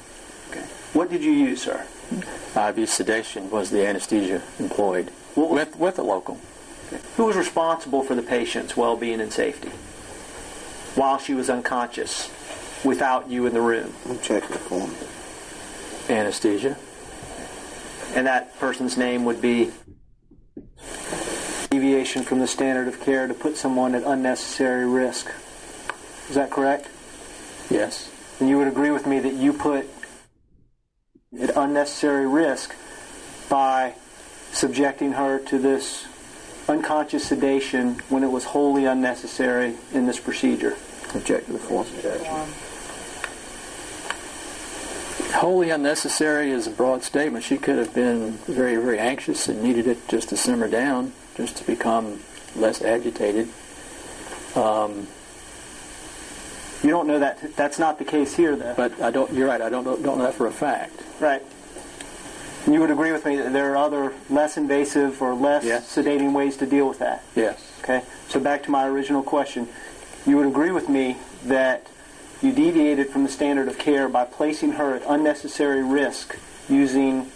[0.51, 0.61] Okay.
[0.93, 1.85] What did you use, sir?
[2.55, 6.39] IV sedation was the anesthesia employed was- with with the local.
[7.17, 9.71] Who was responsible for the patient's well-being and safety
[10.95, 12.31] while she was unconscious,
[12.85, 13.95] without you in the room?
[14.09, 14.95] Object the form.
[16.09, 16.77] Anesthesia.
[18.15, 19.73] And that person's name would be
[21.71, 25.31] deviation from the standard of care to put someone at unnecessary risk.
[26.29, 26.89] Is that correct?
[27.71, 28.11] Yes.
[28.41, 29.89] And you would agree with me that you put
[31.39, 32.75] at unnecessary risk
[33.49, 33.95] by
[34.53, 36.07] subjecting her to this
[36.69, 40.77] unconscious sedation when it was wholly unnecessary in this procedure.
[41.15, 41.87] Object to the form.
[45.35, 47.45] Wholly unnecessary is a broad statement.
[47.45, 51.57] She could have been very, very anxious and needed it just to simmer down, just
[51.59, 52.21] to become
[52.55, 53.49] less agitated.
[54.55, 55.09] Um,
[56.83, 58.75] You don't know that that's not the case here, though.
[58.77, 59.33] but I don't.
[59.33, 59.61] You're right.
[59.61, 61.01] I don't know, don't know that for a fact.
[61.21, 61.43] Right.
[62.65, 65.95] And you would agree with me that there are other less invasive or less Yes.
[65.95, 67.25] sedating ways to deal with that.
[67.35, 67.59] Yes.
[67.83, 68.03] Okay.
[68.29, 69.69] So back to my original question.
[70.27, 71.87] You would agree with me that
[72.43, 77.31] you deviated from the standard of care by placing her at unnecessary risk using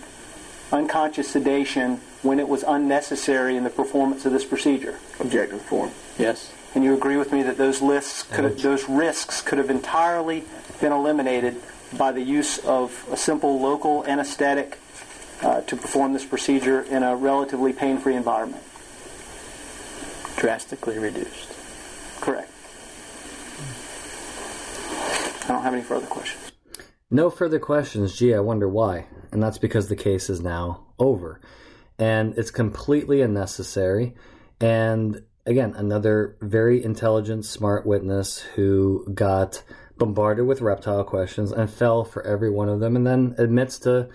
[0.73, 4.99] unconscious sedation when it was unnecessary in the performance of this procedure.
[5.19, 5.91] Objective form.
[6.19, 6.53] Yes.
[6.75, 10.45] And you agree with me that those lists could have, those risks could have entirely
[10.81, 11.57] been eliminated
[11.97, 14.79] by the use of a simple local anesthetic
[15.43, 18.63] uh, to perform this procedure in a relatively pain-free environment.
[20.37, 21.53] Drastically reduced.
[22.21, 22.50] Correct.
[25.51, 26.53] I don't have any further questions.
[27.11, 28.17] No further questions.
[28.17, 29.07] Gee, I wonder why.
[29.33, 31.41] And that's because the case is now over.
[31.99, 34.15] And it's completely unnecessary.
[34.61, 39.65] And again, another very intelligent, smart witness who got
[39.99, 44.09] bombarded with reptile questions and fell for every one of them and then admits to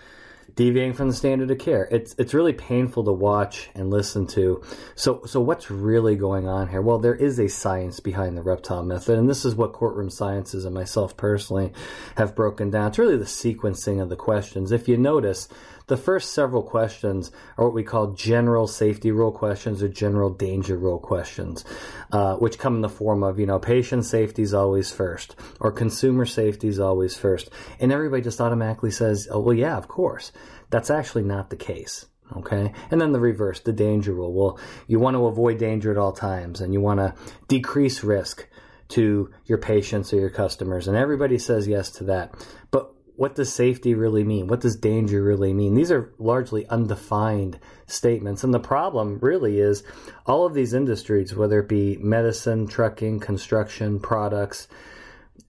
[0.55, 1.87] deviating from the standard of care.
[1.91, 4.61] It's it's really painful to watch and listen to.
[4.95, 6.81] So so what's really going on here?
[6.81, 10.65] Well, there is a science behind the reptile method, and this is what courtroom sciences
[10.65, 11.73] and myself personally
[12.15, 12.87] have broken down.
[12.87, 14.71] It's really the sequencing of the questions.
[14.71, 15.47] If you notice,
[15.87, 20.77] the first several questions are what we call general safety rule questions or general danger
[20.77, 21.63] rule questions,
[22.11, 25.71] uh, which come in the form of, you know, patient safety is always first or
[25.71, 27.49] consumer safety is always first.
[27.79, 30.31] And everybody just automatically says, oh, well, yeah, of course.
[30.69, 32.05] That's actually not the case.
[32.37, 32.73] Okay.
[32.89, 34.33] And then the reverse, the danger rule.
[34.33, 37.13] Well, you want to avoid danger at all times and you want to
[37.47, 38.47] decrease risk
[38.87, 40.87] to your patients or your customers.
[40.87, 42.33] And everybody says yes to that.
[42.71, 44.47] But what does safety really mean?
[44.47, 45.73] What does danger really mean?
[45.73, 48.43] These are largely undefined statements.
[48.43, 49.83] And the problem really is
[50.25, 54.67] all of these industries, whether it be medicine, trucking, construction, products,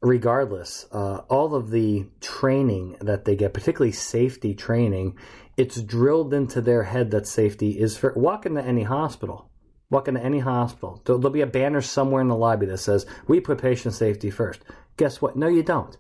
[0.01, 5.17] regardless, uh, all of the training that they get, particularly safety training,
[5.57, 9.51] it's drilled into their head that safety is for walk into any hospital.
[9.89, 11.01] Walk into any hospital.
[11.05, 14.31] There'll, there'll be a banner somewhere in the lobby that says, We put patient safety
[14.31, 14.63] first.
[14.97, 15.37] Guess what?
[15.37, 15.97] No, you don't.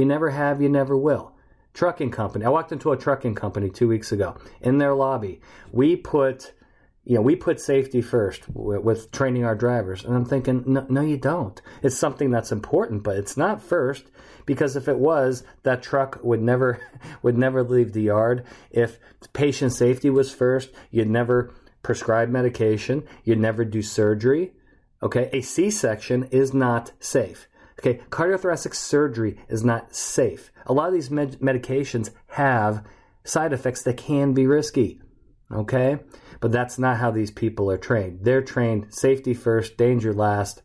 [0.00, 1.32] You never have, you never will.
[1.74, 2.46] Trucking company.
[2.46, 4.34] I walked into a trucking company two weeks ago.
[4.62, 6.54] In their lobby, we put,
[7.04, 10.02] you know, we put safety first with, with training our drivers.
[10.02, 11.60] And I'm thinking, no, no, you don't.
[11.82, 14.06] It's something that's important, but it's not first
[14.46, 16.80] because if it was, that truck would never
[17.22, 18.46] would never leave the yard.
[18.70, 18.98] If
[19.34, 23.06] patient safety was first, you'd never prescribe medication.
[23.22, 24.54] You'd never do surgery.
[25.02, 27.48] Okay, a C-section is not safe.
[27.80, 30.52] Okay, cardiothoracic surgery is not safe.
[30.66, 32.84] A lot of these med- medications have
[33.24, 35.00] side effects that can be risky.
[35.50, 35.98] Okay,
[36.40, 38.20] but that's not how these people are trained.
[38.22, 40.62] They're trained safety first, danger last.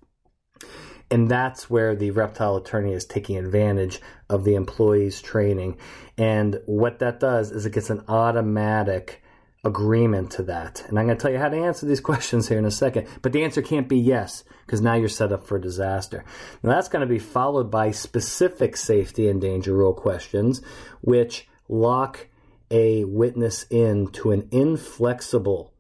[1.10, 5.78] And that's where the reptile attorney is taking advantage of the employee's training.
[6.18, 9.24] And what that does is it gets an automatic
[9.66, 10.86] agreement to that.
[10.88, 13.08] And I'm going to tell you how to answer these questions here in a second.
[13.22, 16.24] But the answer can't be yes, because now you're set up for disaster.
[16.64, 20.62] Now that's going to be followed by specific safety and danger rule questions,
[21.02, 22.28] which lock
[22.72, 25.74] a witness in to an inflexible,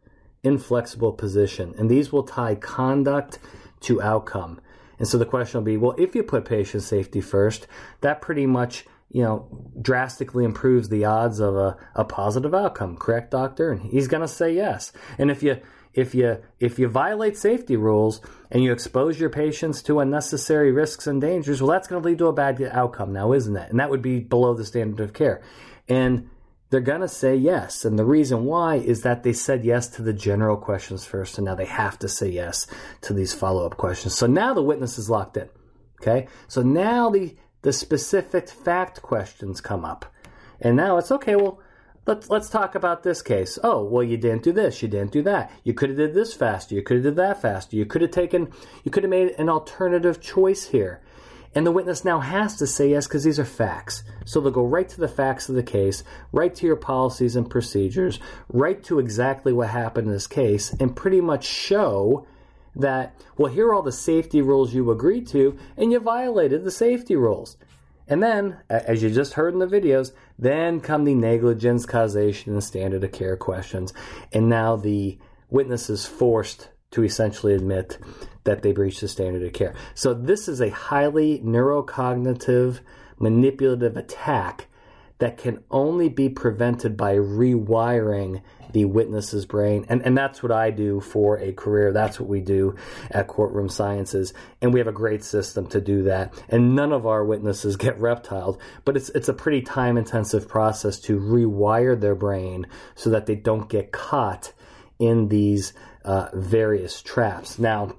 [0.44, 1.74] inflexible position.
[1.78, 3.40] And these will tie conduct
[3.82, 4.60] to outcome.
[4.98, 7.68] And so the question will be, well, if you put patient safety first,
[8.02, 13.32] that pretty much you know, drastically improves the odds of a, a positive outcome, correct,
[13.32, 13.72] doctor?
[13.72, 14.92] And he's going to say yes.
[15.18, 15.62] And if you
[15.94, 18.20] if you if you violate safety rules
[18.52, 22.18] and you expose your patients to unnecessary risks and dangers, well, that's going to lead
[22.18, 23.70] to a bad outcome now, isn't it?
[23.70, 25.42] And that would be below the standard of care.
[25.88, 26.30] And
[26.70, 27.86] they're going to say yes.
[27.86, 31.46] And the reason why is that they said yes to the general questions first, and
[31.46, 32.68] now they have to say yes
[33.02, 34.16] to these follow up questions.
[34.16, 35.48] So now the witness is locked in.
[36.02, 36.28] Okay?
[36.48, 37.36] So now the
[37.66, 40.06] the specific fact questions come up.
[40.62, 41.60] And now it's okay, well,
[42.06, 43.58] let's let's talk about this case.
[43.64, 45.52] Oh, well you didn't do this, you didn't do that.
[45.64, 47.76] You could have did this faster, you could have did that faster.
[47.76, 48.52] You could have taken
[48.84, 51.02] you could have made an alternative choice here.
[51.56, 54.04] And the witness now has to say yes because these are facts.
[54.26, 57.50] So they'll go right to the facts of the case, right to your policies and
[57.50, 62.28] procedures, right to exactly what happened in this case, and pretty much show
[62.76, 66.72] that, well, here are all the safety rules you agreed to, and you violated the
[66.72, 67.58] safety rules.
[68.08, 72.64] And then, as you just heard in the videos, then come the negligence, causation, and
[72.64, 73.94] standard of care questions.
[74.32, 75.18] And now the
[75.50, 77.98] witness is forced to essentially admit
[78.44, 79.74] that they breached the standard of care.
[79.96, 82.80] So this is a highly neurocognitive,
[83.18, 84.68] manipulative attack
[85.20, 88.42] that can only be prevented by rewiring
[88.74, 89.86] the witness's brain.
[89.88, 91.94] And, and that's what I do for a career.
[91.94, 92.76] That's what we do
[93.10, 94.34] at Courtroom Sciences.
[94.62, 96.34] And we have a great system to do that.
[96.50, 101.00] And none of our witnesses get reptiled, but it's, it's a pretty time intensive process
[101.02, 104.52] to rewire their brain so that they don't get caught
[105.00, 105.74] in these
[106.04, 107.58] uh, various traps.
[107.58, 107.96] Now,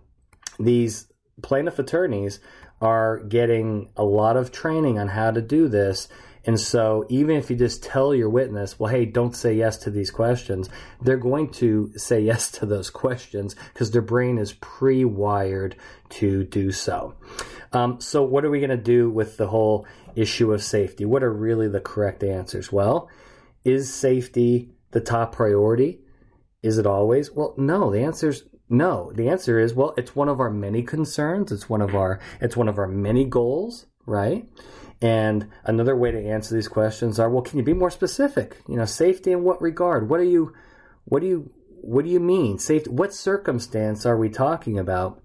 [0.59, 1.11] these
[1.43, 2.41] plaintiff attorneys
[2.81, 6.09] are getting a lot of training on how to do this
[6.47, 9.91] and so, even if you just tell your witness, well, hey, don't say yes to
[9.91, 10.71] these questions,
[11.03, 15.77] they're going to say yes to those questions because their brain is pre wired
[16.11, 17.15] to do so.
[17.73, 21.05] Um, so, what are we going to do with the whole issue of safety?
[21.05, 22.71] What are really the correct answers?
[22.71, 23.11] Well,
[23.65, 26.01] is safety the top priority?
[26.63, 27.33] Is it always?
[27.33, 27.91] Well, no.
[27.91, 29.13] The answer is no.
[29.13, 31.51] The answer is well, it's one of our many concerns.
[31.51, 34.49] It's one of our it's one of our many goals, right?
[35.03, 38.57] And another way to answer these questions are, well, can you be more specific?
[38.69, 40.09] You know, safety in what regard?
[40.09, 40.55] What are you,
[41.05, 41.51] what do you,
[41.83, 42.59] what do you mean?
[42.59, 45.23] Safety, what circumstance are we talking about?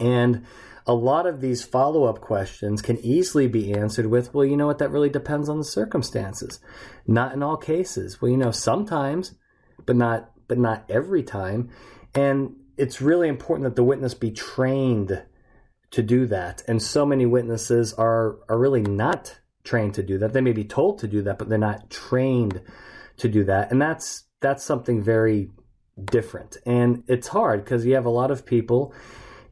[0.00, 0.44] And
[0.86, 4.66] a lot of these follow up questions can easily be answered with, well, you know
[4.66, 6.60] what, that really depends on the circumstances.
[7.06, 8.20] Not in all cases.
[8.20, 9.34] Well, you know, sometimes,
[9.86, 11.70] but not, but not every time.
[12.14, 15.22] And it's really important that the witness be trained
[15.94, 16.64] to do that.
[16.66, 20.32] And so many witnesses are, are really not trained to do that.
[20.32, 22.60] They may be told to do that, but they're not trained
[23.18, 23.70] to do that.
[23.70, 25.52] And that's, that's something very
[26.04, 26.56] different.
[26.66, 28.92] And it's hard because you have a lot of people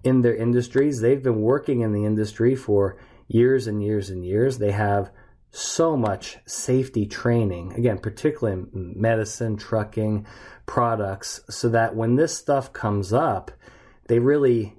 [0.02, 1.00] in their industries.
[1.00, 4.58] They've been working in the industry for years and years and years.
[4.58, 5.12] They have
[5.52, 10.26] so much safety training, again, particularly in medicine, trucking,
[10.66, 13.52] products, so that when this stuff comes up,
[14.08, 14.74] they really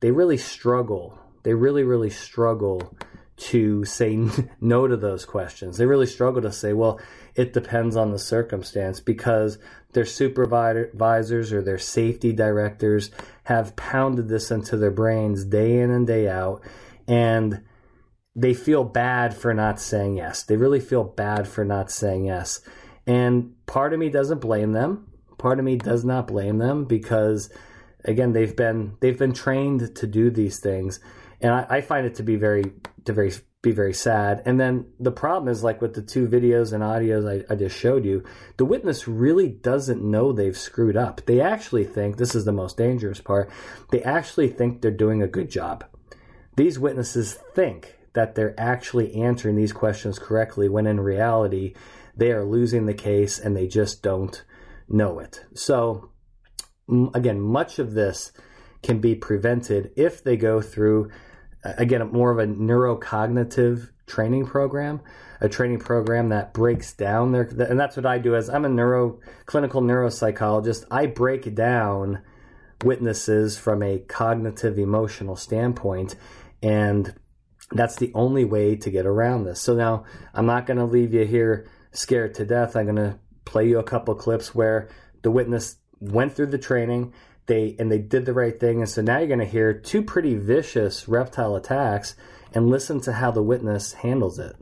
[0.00, 1.18] they really struggle.
[1.42, 2.96] They really, really struggle
[3.36, 4.16] to say
[4.60, 5.76] no to those questions.
[5.76, 7.00] They really struggle to say, well,
[7.34, 9.58] it depends on the circumstance because
[9.92, 13.10] their supervisors or their safety directors
[13.44, 16.62] have pounded this into their brains day in and day out.
[17.06, 17.62] And
[18.36, 20.42] they feel bad for not saying yes.
[20.42, 22.60] They really feel bad for not saying yes.
[23.06, 25.08] And part of me doesn't blame them.
[25.38, 27.50] Part of me does not blame them because
[28.04, 31.00] again they've been they've been trained to do these things.
[31.40, 32.64] And I, I, find it to be very
[33.04, 34.42] to very be very sad.
[34.44, 37.76] And then the problem is like with the two videos and audios I, I just
[37.76, 38.22] showed you
[38.56, 41.22] the witness really doesn't know they've screwed up.
[41.26, 43.50] They actually think this is the most dangerous part
[43.90, 45.84] they actually think they're doing a good job.
[46.56, 51.74] These witnesses think that they're actually answering these questions correctly when in reality
[52.16, 54.44] they are losing the case and they just don't
[54.88, 55.44] know it.
[55.54, 56.10] So
[56.88, 58.32] again, much of this
[58.82, 61.10] can be prevented if they go through,
[61.64, 65.00] again, more of a neurocognitive training program,
[65.40, 68.68] a training program that breaks down their, and that's what I do as I'm a
[68.68, 70.84] neuro, clinical neuropsychologist.
[70.90, 72.22] I break down
[72.82, 76.16] witnesses from a cognitive emotional standpoint
[76.62, 77.14] and
[77.70, 79.60] that's the only way to get around this.
[79.60, 82.76] So now I'm not going to leave you here scared to death.
[82.76, 84.88] I'm going to play you a couple clips where
[85.22, 85.76] the witness
[86.12, 87.12] went through the training.
[87.46, 90.02] They and they did the right thing, and so now you're going to hear two
[90.02, 92.16] pretty vicious reptile attacks,
[92.54, 94.56] and listen to how the witness handles it.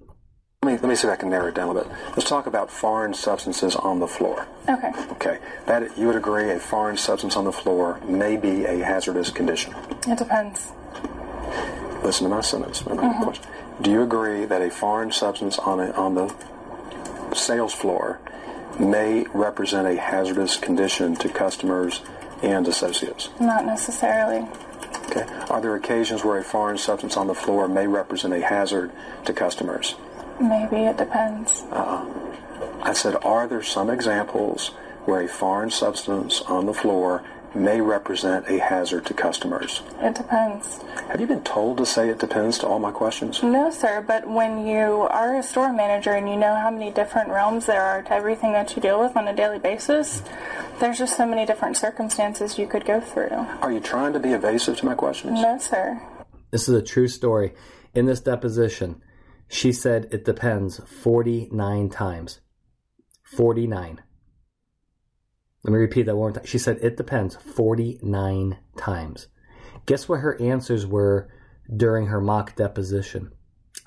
[0.64, 1.92] Let me, let me see if I can narrow it down a bit.
[2.10, 4.46] Let's talk about foreign substances on the floor.
[4.68, 4.92] Okay.
[5.12, 9.30] Okay, that you would agree a foreign substance on the floor may be a hazardous
[9.30, 9.74] condition.
[10.06, 10.70] It depends.
[12.04, 12.86] Listen to my sentence.
[12.86, 13.24] my mm-hmm.
[13.24, 13.44] question.
[13.80, 18.20] Do you agree that a foreign substance on a, on the sales floor
[18.80, 22.02] may represent a hazardous condition to customers
[22.42, 23.28] and associates?
[23.40, 24.46] Not necessarily.
[25.06, 25.26] Okay.
[25.50, 28.90] Are there occasions where a foreign substance on the floor may represent a hazard
[29.24, 29.94] to customers?
[30.40, 31.62] Maybe it depends.
[31.70, 32.04] Uh,
[32.82, 34.68] I said, are there some examples
[35.04, 37.22] where a foreign substance on the floor
[37.54, 39.82] may represent a hazard to customers?
[40.00, 40.80] It depends.
[41.08, 43.42] Have you been told to say it depends to all my questions?
[43.42, 47.28] No, sir, but when you are a store manager and you know how many different
[47.30, 50.22] realms there are to everything that you deal with on a daily basis,
[50.80, 53.30] there's just so many different circumstances you could go through.
[53.60, 55.40] Are you trying to be evasive to my questions?
[55.40, 56.00] No, sir.
[56.50, 57.54] This is a true story.
[57.94, 59.02] In this deposition,
[59.48, 62.40] she said it depends 49 times.
[63.36, 64.02] 49.
[65.64, 66.46] Let me repeat that one more time.
[66.46, 69.28] She said it depends 49 times.
[69.86, 71.28] Guess what her answers were
[71.74, 73.30] during her mock deposition?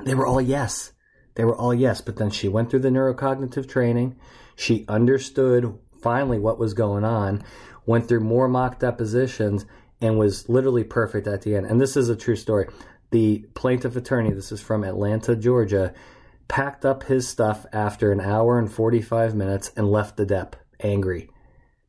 [0.03, 0.93] They were all yes.
[1.35, 4.15] They were all yes, but then she went through the neurocognitive training.
[4.55, 7.43] She understood finally what was going on,
[7.85, 9.65] went through more mock depositions,
[9.99, 11.65] and was literally perfect at the end.
[11.65, 12.67] And this is a true story.
[13.11, 15.93] The plaintiff attorney, this is from Atlanta, Georgia,
[16.47, 21.29] packed up his stuff after an hour and 45 minutes and left the dep angry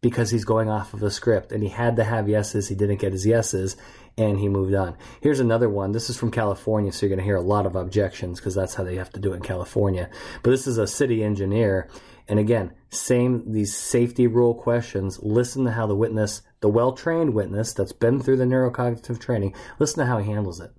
[0.00, 2.68] because he's going off of a script and he had to have yeses.
[2.68, 3.76] He didn't get his yeses
[4.18, 4.96] and he moved on.
[5.20, 5.92] Here's another one.
[5.92, 8.74] This is from California, so you're going to hear a lot of objections because that's
[8.74, 10.08] how they have to do it in California.
[10.42, 11.88] But this is a city engineer.
[12.28, 15.20] And again, same these safety rule questions.
[15.22, 19.54] Listen to how the witness, the well trained witness that's been through the neurocognitive training,
[19.78, 20.72] listen to how he handles it.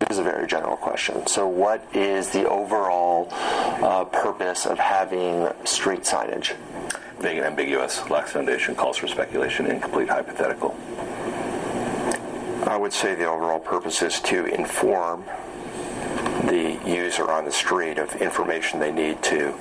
[0.00, 1.26] This is a very general question.
[1.28, 6.54] So, what is the overall uh, purpose of having street signage?
[7.22, 8.10] Vague and ambiguous.
[8.10, 9.66] Lacks foundation calls for speculation.
[9.66, 10.76] Incomplete hypothetical.
[12.66, 15.24] I would say the overall purpose is to inform
[16.46, 19.54] the user on the street of information they need to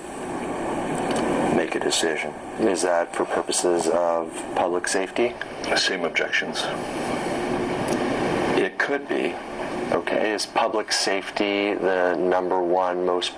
[1.55, 2.33] make a decision.
[2.61, 5.35] Is that for purposes of public safety?
[5.75, 6.63] Same objections.
[8.57, 9.35] It could be.
[9.91, 13.33] Okay, is public safety the number one most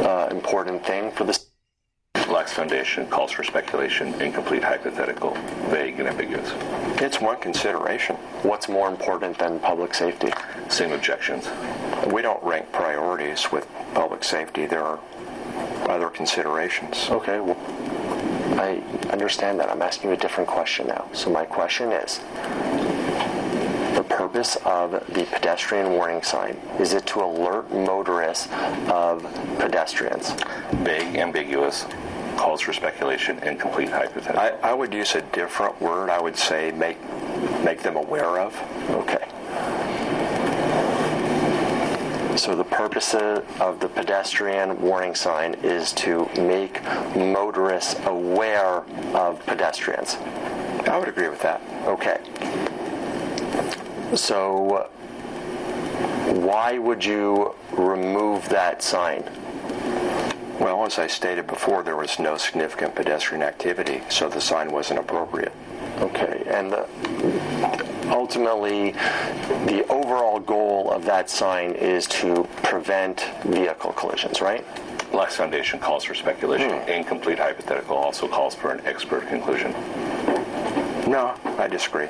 [0.00, 1.51] uh, important thing for this?
[2.32, 4.14] Lacks foundation calls for speculation.
[4.20, 5.34] Incomplete hypothetical.
[5.68, 6.50] Vague and ambiguous.
[7.00, 8.16] It's one consideration.
[8.42, 10.32] What's more important than public safety?
[10.70, 11.46] Same objections.
[12.10, 14.64] We don't rank priorities with public safety.
[14.64, 14.98] There are
[15.90, 17.06] other considerations.
[17.10, 17.58] Okay, well,
[18.58, 19.68] I understand that.
[19.68, 21.08] I'm asking you a different question now.
[21.12, 22.18] So my question is,
[23.94, 28.48] the purpose of the pedestrian warning sign, is it to alert motorists
[28.88, 29.22] of
[29.58, 30.32] pedestrians?
[30.82, 31.86] Vague, ambiguous.
[32.36, 33.38] Calls for speculation.
[33.40, 34.40] Incomplete hypothetical.
[34.40, 36.08] I, I would use a different word.
[36.08, 36.96] I would say make
[37.62, 38.58] make them aware of.
[38.90, 39.28] Okay.
[42.36, 46.82] So the purpose of the pedestrian warning sign is to make
[47.14, 48.78] motorists aware
[49.14, 50.16] of pedestrians.
[50.88, 51.60] I would agree with that.
[51.86, 52.18] Okay.
[54.14, 54.88] So
[56.32, 59.24] why would you remove that sign?
[60.60, 65.00] Well, as I stated before, there was no significant pedestrian activity, so the sign wasn't
[65.00, 65.52] appropriate.
[65.98, 66.86] Okay, and the,
[68.10, 68.92] ultimately,
[69.66, 74.64] the overall goal of that sign is to prevent vehicle collisions, right?
[75.12, 76.70] Lacks foundation calls for speculation.
[76.70, 76.88] Hmm.
[76.88, 79.74] Incomplete hypothetical also calls for an expert conclusion.
[81.06, 82.08] No, I disagree.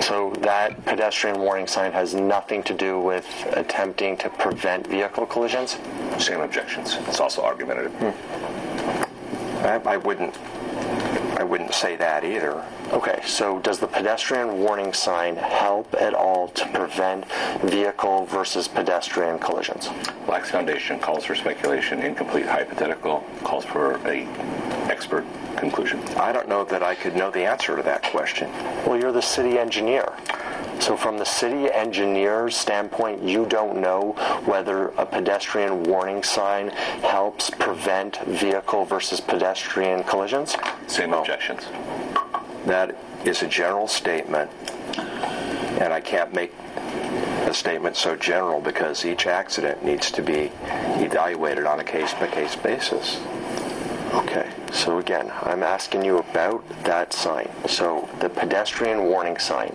[0.00, 5.78] So that pedestrian warning sign has nothing to do with attempting to prevent vehicle collisions?
[6.18, 6.96] Same objections.
[7.08, 7.92] It's also argumentative.
[7.92, 9.66] Hmm.
[9.66, 10.36] I, I wouldn't.
[11.36, 12.64] I wouldn't say that either.
[12.92, 17.24] Okay, so does the pedestrian warning sign help at all to prevent
[17.62, 19.88] vehicle versus pedestrian collisions?
[20.28, 22.00] Lacks foundation calls for speculation.
[22.00, 24.26] Incomplete hypothetical calls for a
[24.88, 25.24] expert
[25.56, 26.00] conclusion.
[26.16, 28.50] I don't know that I could know the answer to that question.
[28.86, 30.12] Well, you're the city engineer.
[30.80, 34.12] So, from the city engineer's standpoint, you don't know
[34.44, 40.56] whether a pedestrian warning sign helps prevent vehicle versus pedestrian collisions?
[40.86, 41.62] Same objections.
[42.66, 44.50] That is a general statement,
[45.80, 46.52] and I can't make
[47.46, 50.50] a statement so general because each accident needs to be
[51.00, 53.20] evaluated on a case by case basis.
[54.14, 57.50] Okay, so again, I'm asking you about that sign.
[57.66, 59.74] So the pedestrian warning sign,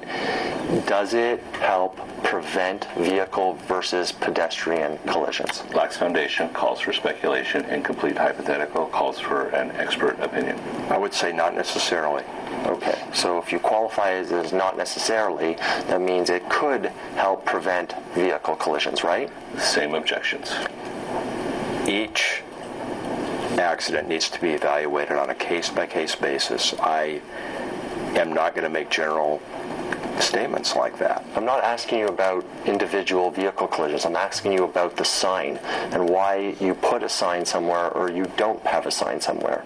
[0.88, 5.64] does it help prevent vehicle versus pedestrian collisions?
[5.74, 10.58] Lacks foundation, calls for speculation, incomplete hypothetical, calls for an expert opinion.
[10.90, 12.24] I would say not necessarily.
[12.66, 15.56] Okay, so if you qualify it as not necessarily,
[15.88, 16.86] that means it could
[17.16, 19.30] help prevent vehicle collisions, right?
[19.58, 20.54] Same objections.
[21.86, 22.42] Each
[23.58, 26.74] accident needs to be evaluated on a case by case basis.
[26.80, 27.22] I
[28.16, 29.42] am not going to make general
[30.22, 31.26] statements like that.
[31.36, 34.06] I'm not asking you about individual vehicle collisions.
[34.06, 35.58] I'm asking you about the sign
[35.92, 39.64] and why you put a sign somewhere or you don't have a sign somewhere.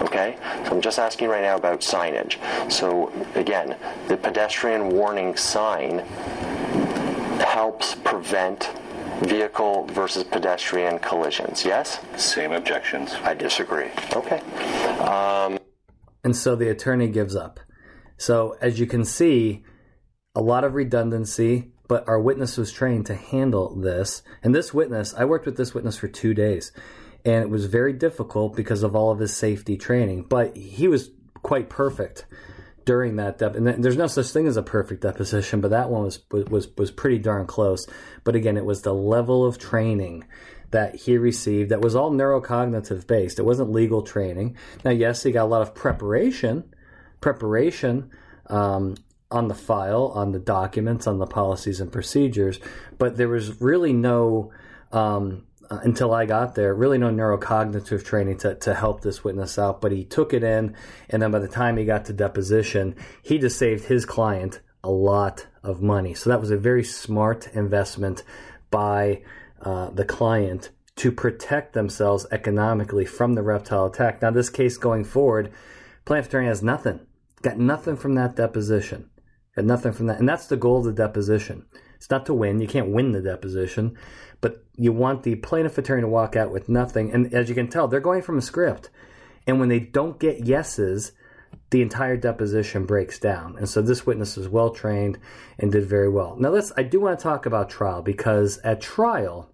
[0.00, 0.36] Okay?
[0.64, 2.38] So I'm just asking right now about signage.
[2.70, 3.76] So again,
[4.08, 6.00] the pedestrian warning sign
[7.38, 8.70] helps prevent
[9.22, 11.64] vehicle versus pedestrian collisions.
[11.64, 12.00] Yes?
[12.16, 13.14] Same objections.
[13.22, 13.90] I disagree.
[14.14, 14.40] Okay.
[14.98, 15.58] Um,
[16.24, 17.60] and so the attorney gives up.
[18.16, 19.64] So as you can see,
[20.34, 24.22] a lot of redundancy, but our witness was trained to handle this.
[24.42, 26.72] And this witness, I worked with this witness for two days,
[27.24, 31.10] and it was very difficult because of all of his safety training, but he was
[31.42, 32.24] quite perfect
[32.84, 36.04] during that dep- and there's no such thing as a perfect deposition but that one
[36.04, 37.86] was was was pretty darn close.
[38.24, 40.24] But again it was the level of training
[40.70, 43.38] that he received that was all neurocognitive based.
[43.38, 44.56] It wasn't legal training.
[44.84, 46.74] Now yes he got a lot of preparation
[47.20, 48.10] preparation
[48.48, 48.96] um,
[49.30, 52.58] on the file on the documents on the policies and procedures
[52.98, 54.52] but there was really no
[54.90, 59.58] um, uh, until I got there, really no neurocognitive training to, to help this witness
[59.58, 59.80] out.
[59.80, 60.76] But he took it in,
[61.08, 64.90] and then by the time he got to deposition, he just saved his client a
[64.90, 66.12] lot of money.
[66.12, 68.22] So that was a very smart investment
[68.70, 69.22] by
[69.62, 74.20] uh, the client to protect themselves economically from the reptile attack.
[74.20, 75.50] Now, this case going forward,
[76.04, 77.00] plaintiff attorney has nothing,
[77.40, 79.08] got nothing from that deposition,
[79.56, 81.64] got nothing from that, and that's the goal of the deposition.
[82.02, 82.58] It's not to win.
[82.58, 83.96] You can't win the deposition,
[84.40, 87.12] but you want the plaintiff attorney to walk out with nothing.
[87.12, 88.90] And as you can tell, they're going from a script.
[89.46, 91.12] And when they don't get yeses,
[91.70, 93.56] the entire deposition breaks down.
[93.56, 95.16] And so this witness is well trained
[95.60, 96.34] and did very well.
[96.40, 99.48] Now let's I do want to talk about trial because at trial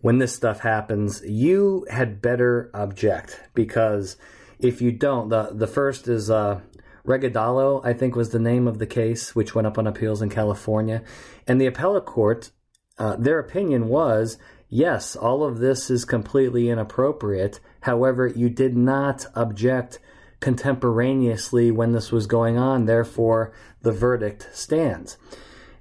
[0.00, 4.16] when this stuff happens, you had better object because
[4.60, 6.60] if you don't, the the first is uh
[7.08, 10.28] Regalado, I think was the name of the case, which went up on appeals in
[10.28, 11.02] California.
[11.46, 12.50] And the appellate court
[12.98, 14.38] uh, their opinion was
[14.68, 17.60] yes, all of this is completely inappropriate.
[17.82, 19.98] However, you did not object
[20.40, 22.84] contemporaneously when this was going on.
[22.84, 23.52] Therefore,
[23.82, 25.16] the verdict stands.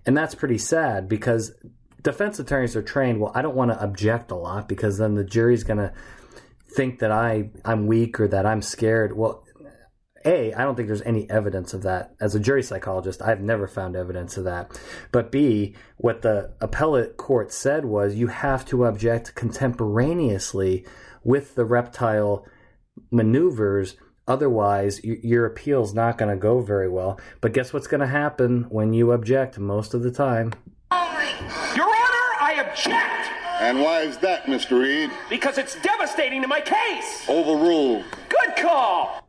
[0.05, 1.53] And that's pretty sad because
[2.01, 5.25] defense attorneys are trained, well, I don't want to object a lot because then the
[5.25, 5.91] jury's going to
[6.75, 9.17] think that I, I'm weak or that I'm scared.
[9.17, 9.43] Well,
[10.27, 12.13] a, I don't think there's any evidence of that.
[12.19, 14.77] As a jury psychologist, I've never found evidence of that.
[15.11, 20.85] But B, what the appellate court said was you have to object contemporaneously
[21.23, 22.45] with the reptile
[23.09, 23.95] maneuvers.
[24.27, 27.17] Otherwise, your appeal's not going to go very well.
[27.39, 30.53] But guess what's going to happen when you object most of the time?
[30.91, 33.31] Your Honor, I object!
[33.61, 34.81] And why is that, Mr.
[34.81, 35.09] Reed?
[35.29, 37.27] Because it's devastating to my case!
[37.29, 38.03] Overruled.
[38.29, 39.26] Good call!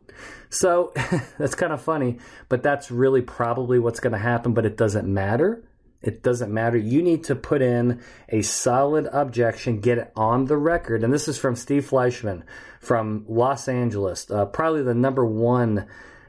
[0.51, 0.92] So
[1.38, 2.18] that's kind of funny,
[2.49, 5.64] but that's really probably what's going to happen, but it doesn't matter.
[6.01, 6.76] It doesn't matter.
[6.76, 11.03] You need to put in a solid objection, get it on the record.
[11.03, 12.44] And this is from Steve Fleischman
[12.80, 15.86] from Los Angeles, uh, probably the number one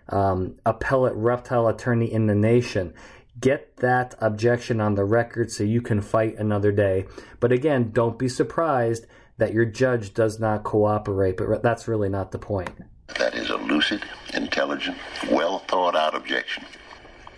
[0.09, 2.93] um, appellate reptile attorney in the nation.
[3.39, 7.05] Get that objection on the record so you can fight another day.
[7.39, 9.05] But again, don't be surprised
[9.38, 12.72] that your judge does not cooperate, but that's really not the point.
[13.18, 14.03] That is a lucid,
[14.34, 14.97] intelligent,
[15.32, 16.66] well thought out objection.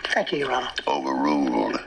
[0.03, 0.69] Thank you, Your Honor.
[0.87, 1.79] Overruled.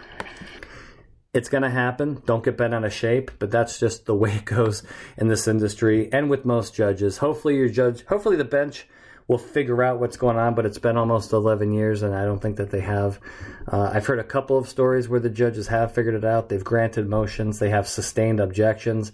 [1.33, 2.23] It's going to happen.
[2.27, 4.83] Don't get bent out of shape, but that's just the way it goes
[5.17, 7.19] in this industry and with most judges.
[7.19, 8.87] Hopefully, your judge, hopefully, the bench
[9.27, 12.41] will figure out what's going on, but it's been almost 11 years, and I don't
[12.41, 13.19] think that they have.
[13.67, 16.51] Uh, I've heard a couple of stories where the judges have figured it out.
[16.51, 19.13] They've granted motions, they have sustained objections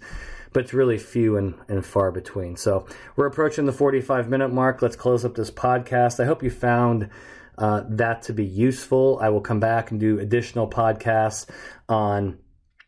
[0.53, 2.55] but it's really few and, and far between.
[2.55, 2.85] So
[3.15, 4.81] we're approaching the 45 minute mark.
[4.81, 6.21] Let's close up this podcast.
[6.21, 7.09] I hope you found
[7.57, 9.19] uh, that to be useful.
[9.21, 11.49] I will come back and do additional podcasts
[11.87, 12.39] on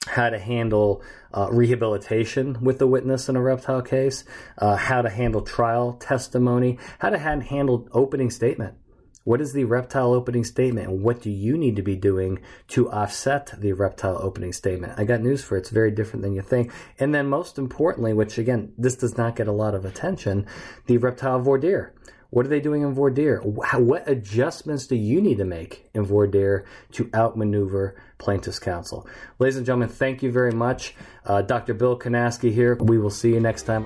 [0.06, 1.02] how to handle
[1.34, 4.26] uh, rehabilitation with the witness in a reptile case,
[4.58, 8.76] uh, how to handle trial testimony, how to handle opening statement
[9.24, 12.92] What is the reptile opening statement and what do you need to be doing to
[12.92, 14.94] offset the reptile opening statement?
[14.98, 15.56] I got news for.
[15.56, 16.72] It's very different than you think.
[17.00, 20.46] And then most importantly, which again, this does not get a lot of attention,
[20.88, 21.94] the reptile voir dire.
[22.32, 23.40] What are they doing in voir dire?
[23.42, 29.08] What adjustments do you need to make in voir dire to outmaneuver plaintiff's counsel?
[29.40, 30.96] Ladies and gentlemen, thank you very much.
[31.26, 31.76] Uh, Dr.
[31.76, 32.76] Bill Kanasky here.
[32.76, 33.86] We will see you next time.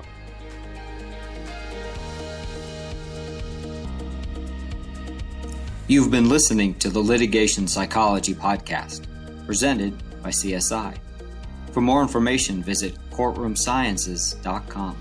[5.90, 9.06] You've been listening to the Litigation Psychology Podcast,
[9.46, 10.98] presented by CSI.
[11.72, 14.96] For more information, visit courtroomsciences.com.